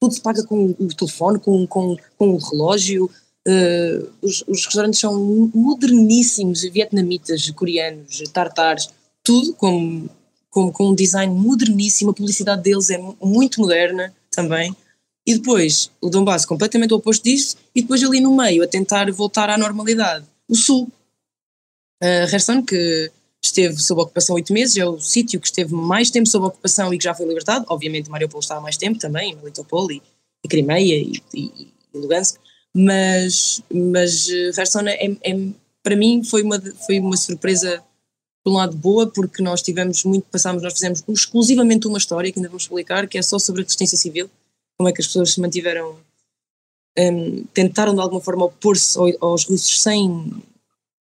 Tudo 0.00 0.12
se 0.12 0.20
paga 0.20 0.42
com 0.44 0.74
o 0.78 0.88
telefone, 0.88 1.38
com, 1.38 1.66
com, 1.66 1.96
com 2.16 2.30
o 2.30 2.38
relógio, 2.38 3.10
Uh, 3.48 4.10
os, 4.20 4.42
os, 4.48 4.64
restaurantes 4.66 4.98
são 4.98 5.14
moderníssimos, 5.54 6.62
vietnamitas, 6.62 7.48
coreanos, 7.50 8.20
tartares, 8.32 8.88
tudo 9.22 9.52
com, 9.52 10.08
com, 10.50 10.72
com 10.72 10.88
um 10.88 10.94
design 10.96 11.32
moderníssimo, 11.32 12.10
a 12.10 12.14
publicidade 12.14 12.62
deles 12.62 12.90
é 12.90 12.98
muito 13.22 13.60
moderna 13.60 14.12
também. 14.36 14.74
E 15.26 15.34
depois 15.34 15.90
o 16.00 16.08
Donbass 16.08 16.46
completamente 16.46 16.94
o 16.94 16.98
oposto 16.98 17.24
disso, 17.24 17.56
e 17.74 17.82
depois 17.82 18.02
ali 18.02 18.20
no 18.20 18.36
meio 18.36 18.62
a 18.62 18.68
tentar 18.68 19.10
voltar 19.10 19.50
à 19.50 19.58
normalidade. 19.58 20.24
O 20.48 20.54
Sul, 20.54 20.88
uh, 22.02 22.30
Kherson, 22.30 22.62
que 22.62 23.10
esteve 23.42 23.76
sob 23.78 24.02
ocupação 24.02 24.36
oito 24.36 24.52
meses, 24.52 24.76
é 24.76 24.86
o 24.86 25.00
sítio 25.00 25.40
que 25.40 25.46
esteve 25.46 25.74
mais 25.74 26.10
tempo 26.10 26.28
sob 26.28 26.46
ocupação 26.46 26.94
e 26.94 26.98
que 26.98 27.04
já 27.04 27.14
foi 27.14 27.26
libertado. 27.26 27.64
Obviamente 27.68 28.08
Mariupol 28.08 28.40
está 28.40 28.56
há 28.56 28.60
mais 28.60 28.76
tempo 28.76 28.98
também, 29.00 29.34
Melitopol 29.34 29.90
e, 29.90 30.00
e 30.44 30.48
Crimeia 30.48 30.96
e, 30.96 31.20
e, 31.34 31.72
e 31.94 31.98
Lugansk 31.98 32.38
mas, 32.76 33.62
mas 33.72 34.28
eh, 34.28 34.50
é, 34.88 35.30
é, 35.30 35.48
para 35.82 35.96
mim 35.96 36.22
foi 36.22 36.42
uma, 36.42 36.60
foi 36.84 37.00
uma 37.00 37.16
surpresa 37.16 37.82
por 38.46 38.52
um 38.52 38.54
lado 38.58 38.76
boa, 38.76 39.08
porque 39.08 39.42
nós 39.42 39.60
tivemos 39.60 40.04
muito, 40.04 40.24
passámos, 40.30 40.62
nós 40.62 40.72
fizemos 40.74 41.02
exclusivamente 41.08 41.88
uma 41.88 41.98
história 41.98 42.30
que 42.30 42.38
ainda 42.38 42.48
vamos 42.48 42.62
explicar, 42.62 43.08
que 43.08 43.18
é 43.18 43.22
só 43.22 43.40
sobre 43.40 43.62
a 43.62 43.64
resistência 43.64 43.98
civil, 43.98 44.30
como 44.78 44.88
é 44.88 44.92
que 44.92 45.00
as 45.00 45.08
pessoas 45.08 45.32
se 45.32 45.40
mantiveram, 45.40 45.96
um, 46.96 47.44
tentaram 47.52 47.92
de 47.92 48.00
alguma 48.00 48.20
forma 48.20 48.44
opor-se 48.44 48.96
aos 49.20 49.44
russos 49.46 49.82
sem, 49.82 50.32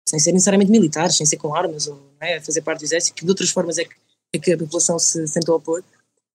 sem 0.05 0.19
ser 0.19 0.33
necessariamente 0.33 0.69
militares, 0.69 1.15
sem 1.15 1.25
ser 1.25 1.37
com 1.37 1.55
armas, 1.55 1.87
ou 1.87 1.97
é, 2.19 2.41
fazer 2.41 2.61
parte 2.61 2.79
do 2.79 2.83
exército, 2.83 3.15
que 3.15 3.23
de 3.23 3.31
outras 3.31 3.51
formas 3.51 3.77
é 3.77 3.85
que, 3.85 3.95
é 4.33 4.37
que 4.37 4.51
a 4.51 4.57
população 4.57 4.99
se 4.99 5.23
tentou 5.31 5.55
opor. 5.55 5.81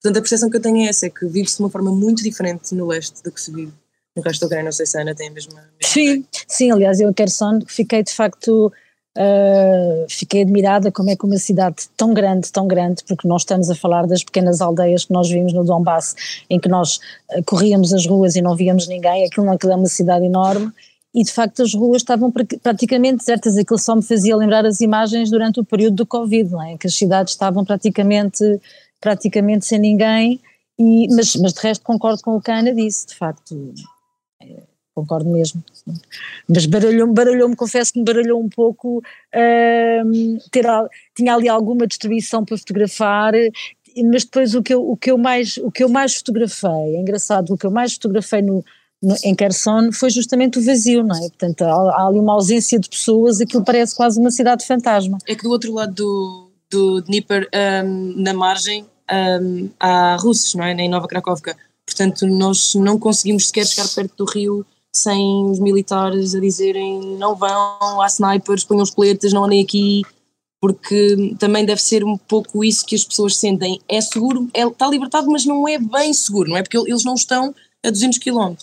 Portanto, 0.01 0.17
a 0.17 0.21
percepção 0.23 0.49
que 0.49 0.57
eu 0.57 0.62
tenho 0.62 0.87
é 0.87 0.88
essa, 0.88 1.05
é 1.05 1.11
que 1.11 1.27
vive-se 1.27 1.59
de 1.59 1.64
uma 1.64 1.71
forma 1.71 1.93
muito 1.93 2.23
diferente 2.23 2.75
no 2.75 2.87
leste 2.87 3.23
do 3.23 3.31
que 3.31 3.43
se 3.43 3.53
vive 3.53 3.75
no 4.17 4.23
resto 4.23 4.40
da 4.40 4.47
Ucrânia, 4.47 4.64
não 4.64 4.73
sei 4.73 4.87
se 4.87 4.97
a 4.97 5.03
Ana 5.03 5.14
tem 5.14 5.29
a 5.29 5.33
mesma. 5.33 5.69
Sim, 5.83 6.25
sim, 6.49 6.71
aliás, 6.71 6.99
eu 6.99 7.12
quero 7.12 7.31
só, 7.31 7.51
fiquei 7.67 8.03
de 8.03 8.14
facto. 8.14 8.73
Uh, 9.16 10.07
fiquei 10.09 10.42
admirada 10.42 10.90
como 10.90 11.09
é 11.09 11.14
que 11.14 11.24
uma 11.24 11.38
cidade 11.38 11.88
tão 11.96 12.12
grande, 12.12 12.50
tão 12.50 12.66
grande, 12.66 13.05
porque 13.07 13.29
nós 13.29 13.42
estamos 13.42 13.70
a 13.70 13.74
falar 13.74 14.09
das 14.09 14.24
pequenas 14.24 14.61
aldeias 14.61 15.05
que 15.05 15.12
nós 15.12 15.31
vimos 15.31 15.53
no 15.53 15.64
Donbass, 15.64 16.16
em 16.50 16.59
que 16.59 16.68
nós 16.68 16.96
uh, 16.96 17.42
corríamos 17.46 17.92
as 17.94 18.07
ruas 18.07 18.35
e 18.35 18.42
não 18.42 18.57
víamos 18.57 18.88
ninguém, 18.88 19.24
aquilo 19.24 19.46
não 19.46 19.53
é 19.55 19.77
uma 19.77 19.87
cidade 19.87 20.24
enorme, 20.24 20.72
e 21.14 21.22
de 21.22 21.33
facto 21.33 21.62
as 21.62 21.72
ruas 21.74 22.03
estavam 22.03 22.33
praticamente 22.61 23.18
desertas, 23.18 23.57
aquilo 23.57 23.79
só 23.79 23.94
me 23.94 24.03
fazia 24.03 24.37
lembrar 24.37 24.66
as 24.66 24.81
imagens 24.81 25.31
durante 25.31 25.61
o 25.61 25.64
período 25.64 25.94
do 25.94 26.07
Covid, 26.07 26.50
não 26.50 26.62
é? 26.62 26.77
que 26.77 26.88
as 26.88 26.94
cidades 26.94 27.35
estavam 27.35 27.64
praticamente, 27.64 28.61
praticamente 29.00 29.64
sem 29.64 29.79
ninguém, 29.79 30.40
e, 30.77 31.07
mas, 31.14 31.37
mas 31.37 31.53
de 31.53 31.61
resto 31.61 31.85
concordo 31.85 32.20
com 32.20 32.37
o 32.37 32.40
que 32.40 32.50
a 32.50 32.59
Ana 32.59 32.74
disse, 32.74 33.07
de 33.07 33.14
facto 33.14 33.72
concordo 34.94 35.28
mesmo. 35.28 35.62
Mas 36.48 36.66
baralhou-me, 36.66 37.12
baralhou-me, 37.12 37.57
confesso 37.57 37.92
que 37.92 37.98
me 37.98 38.04
baralhou 38.04 38.40
um 38.40 38.48
pouco 38.48 39.02
ter, 40.50 40.64
tinha 41.14 41.35
ali 41.35 41.48
alguma 41.48 41.87
distribuição 41.87 42.44
para 42.44 42.57
fotografar, 42.57 43.33
mas 44.11 44.24
depois 44.24 44.54
o 44.54 44.62
que 44.62 44.74
eu, 44.74 44.88
o 44.88 44.96
que 44.96 45.11
eu, 45.11 45.18
mais, 45.18 45.57
o 45.59 45.70
que 45.70 45.83
eu 45.83 45.88
mais 45.88 46.16
fotografei, 46.16 46.96
é 46.96 47.00
engraçado, 47.00 47.52
o 47.52 47.59
que 47.59 47.66
eu 47.66 47.70
mais 47.70 47.94
fotografei 47.94 48.42
no, 48.42 48.64
no, 49.02 49.16
em 49.24 49.35
Kherson 49.35 49.92
foi 49.92 50.11
justamente 50.11 50.59
o 50.59 50.64
vazio, 50.64 51.02
não 51.02 51.16
é? 51.16 51.20
Portanto, 51.20 51.62
há, 51.62 51.72
há, 51.96 52.07
ali 52.07 52.18
uma 52.18 52.35
ausência 52.35 52.78
de 52.78 52.88
pessoas, 52.88 53.40
aquilo 53.40 53.64
parece 53.64 53.94
quase 53.94 54.18
uma 54.18 54.30
cidade 54.30 54.66
fantasma. 54.66 55.18
É 55.26 55.35
que 55.35 55.42
do 55.42 55.50
outro 55.50 55.72
lado 55.72 55.94
do, 55.94 56.50
do 56.70 57.02
Dnieper, 57.02 57.48
um, 57.85 58.14
na 58.16 58.33
margem, 58.33 58.85
um, 59.42 59.70
há 59.78 60.16
russos, 60.16 60.54
não 60.54 60.64
é? 60.64 60.72
Em 60.72 60.88
Nova 60.88 61.07
Cracóvca 61.07 61.57
Portanto, 61.87 62.26
nós 62.26 62.74
não 62.74 62.98
conseguimos 62.98 63.48
sequer 63.48 63.66
chegar 63.66 63.88
perto 63.88 64.16
do 64.16 64.30
rio 64.30 64.66
sem 64.94 65.50
os 65.50 65.59
militares 65.59 66.35
a 66.35 66.40
dizerem 66.40 67.00
não 67.18 67.35
vão, 67.35 68.00
há 68.00 68.07
snipers, 68.07 68.64
ponham 68.64 68.83
os 68.83 68.90
coletes, 68.90 69.33
não 69.33 69.44
andem 69.44 69.62
aqui, 69.62 70.02
porque 70.61 71.35
também 71.38 71.66
deve 71.66 71.83
ser 71.83 72.04
um 72.04 72.16
pouco 72.16 72.64
isso 72.64 72.87
que 72.87 72.94
as 72.94 73.04
pessoas 73.04 73.37
sentem. 73.37 73.80
É 73.88 74.00
seguro, 74.00 74.48
é, 74.54 74.66
está 74.66 74.88
libertado, 74.88 75.30
mas 75.30 75.44
não 75.44 75.68
é 75.68 75.78
bem 75.78 76.12
seguro, 76.14 76.48
não 76.48 76.57
é? 76.57 76.62
Porque 76.62 76.78
eles 76.78 77.04
não 77.04 77.14
estão 77.14 77.54
a 77.85 77.90
200 77.90 78.18
km. 78.18 78.54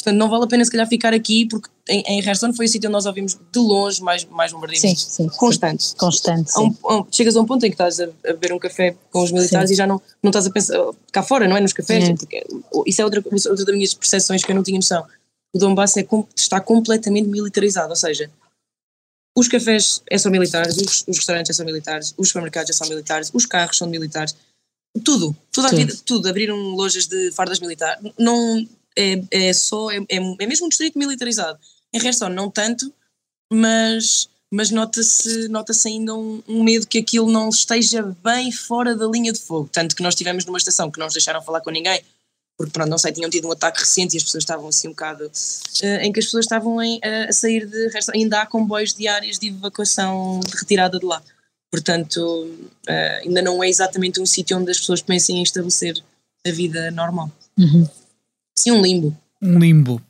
Portanto, 0.00 0.16
não 0.16 0.30
vale 0.30 0.44
a 0.44 0.46
pena 0.46 0.64
se 0.64 0.70
calhar 0.70 0.88
ficar 0.88 1.12
aqui, 1.12 1.46
porque 1.46 1.68
em, 1.88 2.02
em 2.06 2.20
Reston 2.22 2.52
foi 2.54 2.66
o 2.66 2.68
sítio 2.68 2.88
onde 2.88 2.94
nós 2.94 3.06
ouvimos 3.06 3.34
de 3.52 3.58
longe 3.58 4.02
mais, 4.02 4.24
mais 4.24 4.50
bombardeamentos. 4.50 5.04
Sim, 5.04 5.28
sim. 5.28 5.36
Constantes. 5.36 5.88
Sim, 5.88 5.96
constante. 5.98 6.58
Um, 6.58 6.74
um, 6.84 7.06
chegas 7.10 7.36
a 7.36 7.40
um 7.40 7.44
ponto 7.44 7.64
em 7.66 7.68
que 7.68 7.74
estás 7.74 8.00
a, 8.00 8.04
a 8.04 8.32
beber 8.32 8.52
um 8.52 8.58
café 8.58 8.96
com 9.10 9.22
os 9.22 9.30
militares 9.30 9.68
sim. 9.68 9.74
e 9.74 9.76
já 9.76 9.86
não, 9.86 10.00
não 10.22 10.30
estás 10.30 10.46
a 10.46 10.50
pensar 10.50 10.78
cá 11.12 11.22
fora, 11.22 11.46
não 11.46 11.56
é? 11.56 11.60
Nos 11.60 11.74
cafés, 11.74 12.08
porque 12.18 12.46
isso 12.86 13.02
é 13.02 13.04
outra, 13.04 13.22
outra 13.22 13.64
das 13.64 13.74
minhas 13.74 13.92
percepções 13.92 14.42
que 14.42 14.50
eu 14.50 14.56
não 14.56 14.62
tinha 14.62 14.78
noção. 14.78 15.04
O 15.54 15.58
Donbass 15.58 15.96
é, 15.96 16.06
está 16.36 16.60
completamente 16.60 17.28
militarizado, 17.28 17.90
ou 17.90 17.96
seja, 17.96 18.30
os 19.36 19.48
cafés 19.48 20.02
é 20.08 20.18
só 20.18 20.28
militares, 20.28 20.76
os, 20.76 21.04
os 21.06 21.16
restaurantes 21.16 21.50
é 21.50 21.52
só 21.52 21.64
militares, 21.64 22.14
os 22.16 22.28
supermercados 22.28 22.70
é 22.70 22.72
só 22.72 22.86
militares, 22.86 23.30
os 23.32 23.46
carros 23.46 23.78
são 23.78 23.88
militares, 23.88 24.34
tudo, 25.04 25.36
toda 25.52 25.68
a 25.68 25.70
vida, 25.70 25.96
tudo. 26.04 26.28
Abriram 26.28 26.56
lojas 26.56 27.06
de 27.06 27.30
fardas 27.32 27.60
militares, 27.60 28.02
não 28.18 28.66
é, 28.96 29.22
é 29.30 29.52
só, 29.52 29.90
é, 29.90 29.98
é, 30.08 30.16
é 30.16 30.46
mesmo 30.46 30.66
um 30.66 30.68
distrito 30.68 30.98
militarizado. 30.98 31.58
Em 31.92 32.00
resto, 32.00 32.28
não 32.28 32.50
tanto, 32.50 32.92
mas, 33.52 34.28
mas 34.50 34.70
nota-se 34.70 35.48
nota 35.48 35.72
ainda 35.86 36.14
um, 36.14 36.42
um, 36.46 36.62
medo 36.62 36.86
que 36.86 36.98
aquilo 36.98 37.30
não 37.30 37.48
esteja 37.48 38.02
bem 38.22 38.50
fora 38.50 38.96
da 38.96 39.06
linha 39.06 39.32
de 39.32 39.40
fogo. 39.40 39.68
Tanto 39.72 39.94
que 39.94 40.02
nós 40.02 40.14
estivemos 40.14 40.44
numa 40.44 40.58
estação 40.58 40.90
que 40.90 40.98
não 40.98 41.06
nos 41.06 41.14
deixaram 41.14 41.42
falar 41.42 41.60
com 41.60 41.70
ninguém, 41.70 42.02
porque 42.60 42.72
pronto, 42.72 42.90
não 42.90 42.98
sei, 42.98 43.10
tinham 43.10 43.30
tido 43.30 43.48
um 43.48 43.52
ataque 43.52 43.80
recente 43.80 44.14
e 44.14 44.18
as 44.18 44.22
pessoas 44.22 44.42
estavam 44.42 44.68
assim 44.68 44.88
um 44.88 44.90
bocado, 44.90 45.24
uh, 45.24 45.86
em 46.02 46.12
que 46.12 46.20
as 46.20 46.26
pessoas 46.26 46.44
estavam 46.44 46.82
em, 46.82 46.98
uh, 46.98 47.30
a 47.30 47.32
sair 47.32 47.64
de 47.66 47.90
ainda 48.12 48.42
há 48.42 48.44
comboios 48.44 48.92
diários 48.92 49.38
de 49.38 49.48
evacuação 49.48 50.40
de 50.40 50.54
retirada 50.58 50.98
de 50.98 51.06
lá. 51.06 51.22
Portanto, 51.70 52.20
uh, 52.20 53.24
ainda 53.24 53.40
não 53.40 53.64
é 53.64 53.68
exatamente 53.70 54.20
um 54.20 54.26
sítio 54.26 54.58
onde 54.58 54.70
as 54.70 54.78
pessoas 54.78 55.00
pensem 55.00 55.38
em 55.38 55.42
estabelecer 55.42 56.04
a 56.46 56.50
vida 56.50 56.90
normal. 56.90 57.32
Uhum. 57.58 57.88
Sim, 58.54 58.72
um 58.72 58.82
limbo. 58.82 59.16
Um 59.40 59.58
limbo. 59.58 60.02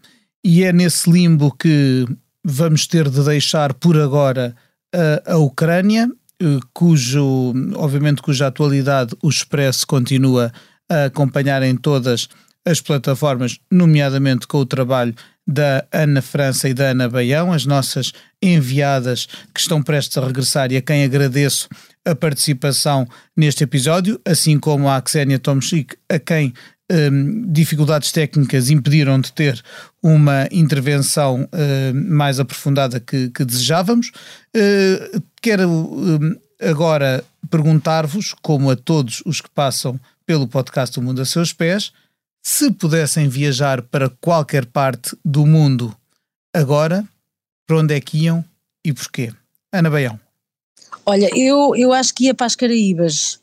E 0.42 0.64
é 0.64 0.72
nesse 0.72 1.08
limbo 1.08 1.52
que 1.56 2.04
vamos 2.44 2.84
ter 2.88 3.08
de 3.08 3.22
deixar 3.22 3.74
por 3.74 3.96
agora 3.96 4.56
a, 4.92 5.34
a 5.34 5.38
Ucrânia, 5.38 6.10
cujo, 6.74 7.52
obviamente, 7.76 8.22
cuja 8.22 8.48
atualidade 8.48 9.14
o 9.22 9.28
Expresso 9.28 9.86
continua 9.86 10.46
a 10.46 10.69
acompanhar 10.90 11.62
em 11.62 11.76
todas 11.76 12.29
as 12.64 12.81
plataformas, 12.81 13.59
nomeadamente 13.70 14.46
com 14.46 14.59
o 14.59 14.66
trabalho 14.66 15.14
da 15.46 15.85
Ana 15.92 16.22
França 16.22 16.68
e 16.68 16.74
da 16.74 16.90
Ana 16.90 17.09
Baião, 17.09 17.53
as 17.53 17.64
nossas 17.64 18.12
enviadas 18.42 19.26
que 19.55 19.61
estão 19.61 19.83
prestes 19.83 20.18
a 20.18 20.26
regressar 20.26 20.70
e 20.70 20.76
a 20.76 20.83
quem 20.83 21.03
agradeço 21.03 21.68
a 22.05 22.14
participação 22.14 23.07
neste 23.37 23.64
episódio, 23.64 24.20
assim 24.24 24.59
como 24.59 24.88
a 24.88 25.03
Xenia 25.07 25.38
Tomchik, 25.38 25.96
a 26.09 26.18
quem 26.18 26.53
um, 26.90 27.50
dificuldades 27.50 28.11
técnicas 28.11 28.68
impediram 28.68 29.20
de 29.20 29.33
ter 29.33 29.62
uma 30.03 30.48
intervenção 30.50 31.44
uh, 31.44 31.94
mais 31.94 32.40
aprofundada 32.40 32.98
que, 32.98 33.31
que 33.31 33.44
desejávamos. 33.44 34.11
Uh, 34.57 35.22
quero 35.40 35.68
um, 35.68 36.37
agora 36.61 37.24
perguntar-vos, 37.48 38.35
como 38.42 38.70
a 38.70 38.76
todos 38.76 39.22
os 39.24 39.40
que 39.40 39.50
passam 39.50 39.98
pelo 40.30 40.46
podcast 40.46 40.96
O 40.96 41.02
Mundo 41.02 41.20
a 41.20 41.24
Seus 41.24 41.52
Pés, 41.52 41.92
se 42.40 42.70
pudessem 42.70 43.28
viajar 43.28 43.82
para 43.82 44.08
qualquer 44.08 44.64
parte 44.64 45.18
do 45.24 45.44
mundo 45.44 45.92
agora, 46.54 47.04
para 47.66 47.78
onde 47.78 47.96
é 47.96 48.00
que 48.00 48.16
iam 48.16 48.44
e 48.84 48.92
porquê? 48.92 49.32
Ana 49.72 49.90
Baião. 49.90 50.20
Olha, 51.04 51.28
eu, 51.36 51.74
eu 51.74 51.92
acho 51.92 52.14
que 52.14 52.26
ia 52.26 52.32
para 52.32 52.46
as 52.46 52.54
Caraíbas. 52.54 53.40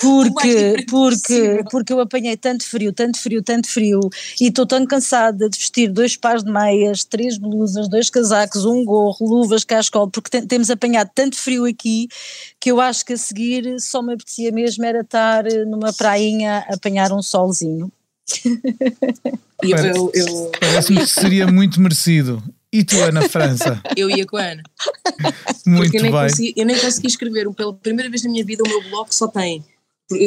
Porque, 0.00 0.86
porque, 0.88 1.64
porque 1.70 1.92
eu 1.92 2.00
apanhei 2.00 2.34
tanto 2.34 2.66
frio, 2.66 2.90
tanto 2.90 3.18
frio, 3.18 3.42
tanto 3.42 3.68
frio 3.68 4.00
e 4.40 4.46
estou 4.46 4.64
tão 4.64 4.86
cansada 4.86 5.48
de 5.48 5.58
vestir 5.58 5.92
dois 5.92 6.16
pares 6.16 6.42
de 6.42 6.50
meias, 6.50 7.04
três 7.04 7.36
blusas, 7.36 7.86
dois 7.86 8.08
casacos, 8.08 8.64
um 8.64 8.82
gorro, 8.82 9.18
luvas, 9.20 9.62
cascol, 9.62 10.08
porque 10.08 10.30
tem, 10.30 10.46
temos 10.46 10.70
apanhado 10.70 11.10
tanto 11.14 11.36
frio 11.36 11.66
aqui 11.66 12.08
que 12.58 12.70
eu 12.70 12.80
acho 12.80 13.04
que 13.04 13.12
a 13.12 13.16
seguir 13.18 13.78
só 13.78 14.00
me 14.00 14.14
apetecia 14.14 14.50
mesmo 14.50 14.84
era 14.86 15.02
estar 15.02 15.44
numa 15.66 15.92
prainha 15.92 16.64
a 16.66 16.74
apanhar 16.76 17.12
um 17.12 17.22
solzinho. 17.22 17.92
eu, 19.62 19.76
eu, 19.76 20.10
eu... 20.14 20.52
Parece-me 20.58 21.00
que 21.00 21.06
seria 21.08 21.46
muito 21.46 21.78
merecido. 21.78 22.42
E 22.72 22.84
tu, 22.84 22.96
Ana 23.02 23.28
França? 23.28 23.82
Eu 23.96 24.08
ia 24.08 24.24
com 24.24 24.36
a 24.36 24.42
Ana. 24.42 24.62
Muito 25.66 25.82
Porque 25.82 25.98
eu 25.98 26.02
nem, 26.02 26.12
bem. 26.12 26.20
Consegui, 26.22 26.54
eu 26.56 26.64
nem 26.64 26.78
consegui 26.78 27.08
escrever. 27.08 27.50
Pela 27.52 27.74
primeira 27.74 28.08
vez 28.08 28.22
na 28.22 28.30
minha 28.30 28.44
vida, 28.44 28.62
o 28.64 28.68
meu 28.68 28.80
blog 28.88 29.12
só 29.12 29.26
tem 29.26 29.64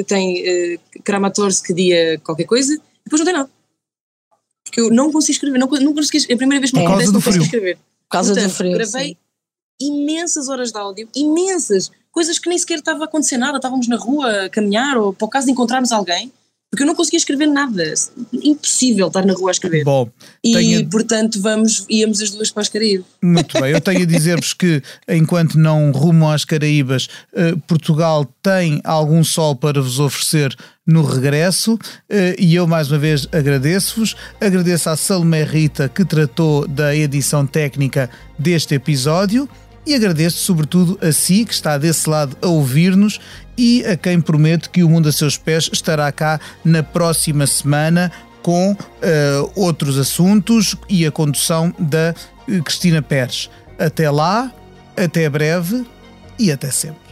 tem 0.06 0.42
uh, 0.42 0.80
Kramatorsk 1.04 1.74
dia 1.74 2.20
qualquer 2.24 2.46
coisa, 2.46 2.80
depois 3.04 3.20
não 3.20 3.26
tem 3.26 3.34
nada. 3.34 3.50
Porque 4.64 4.82
eu 4.82 4.90
não 4.90 5.12
consigo 5.12 5.34
escrever, 5.34 5.58
não, 5.60 5.68
não 5.68 5.94
consegui, 5.94 6.26
é 6.30 6.34
a 6.34 6.38
primeira 6.38 6.60
vez 6.60 6.72
que 6.72 6.78
me 6.78 6.86
acontece 6.86 7.12
não 7.12 7.22
consigo 7.22 7.44
escrever. 7.44 7.76
Por 7.76 8.10
causa 8.10 8.34
Portanto, 8.34 8.52
do 8.52 8.56
frio. 8.56 8.74
Gravei 8.74 9.08
sim. 9.10 9.18
imensas 9.82 10.48
horas 10.50 10.72
de 10.72 10.78
áudio, 10.80 11.10
imensas, 11.16 11.92
coisas 12.12 12.40
que 12.40 12.50
nem 12.50 12.58
sequer 12.58 12.80
estava 12.80 13.04
a 13.04 13.06
acontecer 13.06 13.38
nada, 13.38 13.58
estávamos 13.58 13.88
na 13.88 13.98
rua 13.98 14.46
a 14.46 14.50
caminhar 14.50 14.98
ou 14.98 15.14
por 15.14 15.30
caso 15.30 15.46
de 15.46 15.52
encontrarmos 15.52 15.92
alguém 15.92 16.32
porque 16.74 16.82
eu 16.82 16.88
não 16.88 16.96
conseguia 16.96 17.20
escrever 17.20 17.46
nada, 17.46 17.94
impossível 18.34 19.06
estar 19.06 19.24
na 19.24 19.34
rua 19.34 19.52
a 19.52 19.52
escrever. 19.52 19.84
Bom, 19.84 20.10
e 20.44 20.54
tenho... 20.54 20.90
portanto 20.90 21.40
vamos, 21.40 21.86
íamos 21.88 22.20
as 22.20 22.32
duas 22.32 22.50
para 22.50 22.62
as 22.64 22.70
Caraíbas. 22.70 23.06
Muito 23.22 23.62
bem, 23.62 23.74
eu 23.74 23.80
tenho 23.80 24.02
a 24.02 24.06
dizer-vos 24.06 24.56
que 24.56 24.82
enquanto 25.08 25.54
não 25.54 25.92
rumo 25.92 26.28
às 26.28 26.44
Caraíbas, 26.44 27.08
eh, 27.36 27.54
Portugal 27.68 28.26
tem 28.42 28.82
algum 28.84 29.24
sol 29.24 29.56
para 29.56 29.80
vos 29.80 30.00
oferecer 30.00 30.56
no 30.84 31.04
regresso 31.04 31.78
eh, 32.10 32.36
e 32.40 32.56
eu 32.56 32.66
mais 32.66 32.90
uma 32.92 32.98
vez 32.98 33.28
agradeço-vos, 33.32 34.16
agradeço 34.42 34.90
à 34.90 34.98
Salomé 34.98 35.44
Rita 35.44 35.88
que 35.88 36.04
tratou 36.04 36.68
da 36.68 36.96
edição 36.96 37.46
técnica 37.46 38.10
deste 38.40 38.74
episódio 38.74 39.48
e 39.86 39.94
agradeço 39.94 40.38
sobretudo 40.38 40.98
a 41.02 41.12
si 41.12 41.46
que 41.46 41.54
está 41.54 41.78
desse 41.78 42.10
lado 42.10 42.38
a 42.42 42.48
ouvir-nos 42.48 43.20
e 43.58 43.86
a 43.86 43.96
quem 43.96 44.20
prometo 44.20 44.70
que 44.70 44.84
o 44.84 44.90
Mundo 44.90 45.10
a 45.10 45.12
Seus 45.12 45.38
Pés 45.38 45.70
estará 45.72 46.12
cá 46.12 46.40
na 46.64 46.82
próxima 46.82 47.46
semana 47.46 48.12
com 48.42 48.72
uh, 48.72 49.52
outros 49.56 49.98
assuntos 49.98 50.76
e 50.90 51.06
a 51.06 51.12
condução 51.12 51.74
da 51.80 52.14
Cristina 52.64 53.02
Pérez. 53.02 53.50
Até 53.80 54.10
lá, 54.10 54.52
até 54.98 55.30
breve 55.30 55.86
e 56.38 56.52
até 56.52 56.70
sempre. 56.70 57.04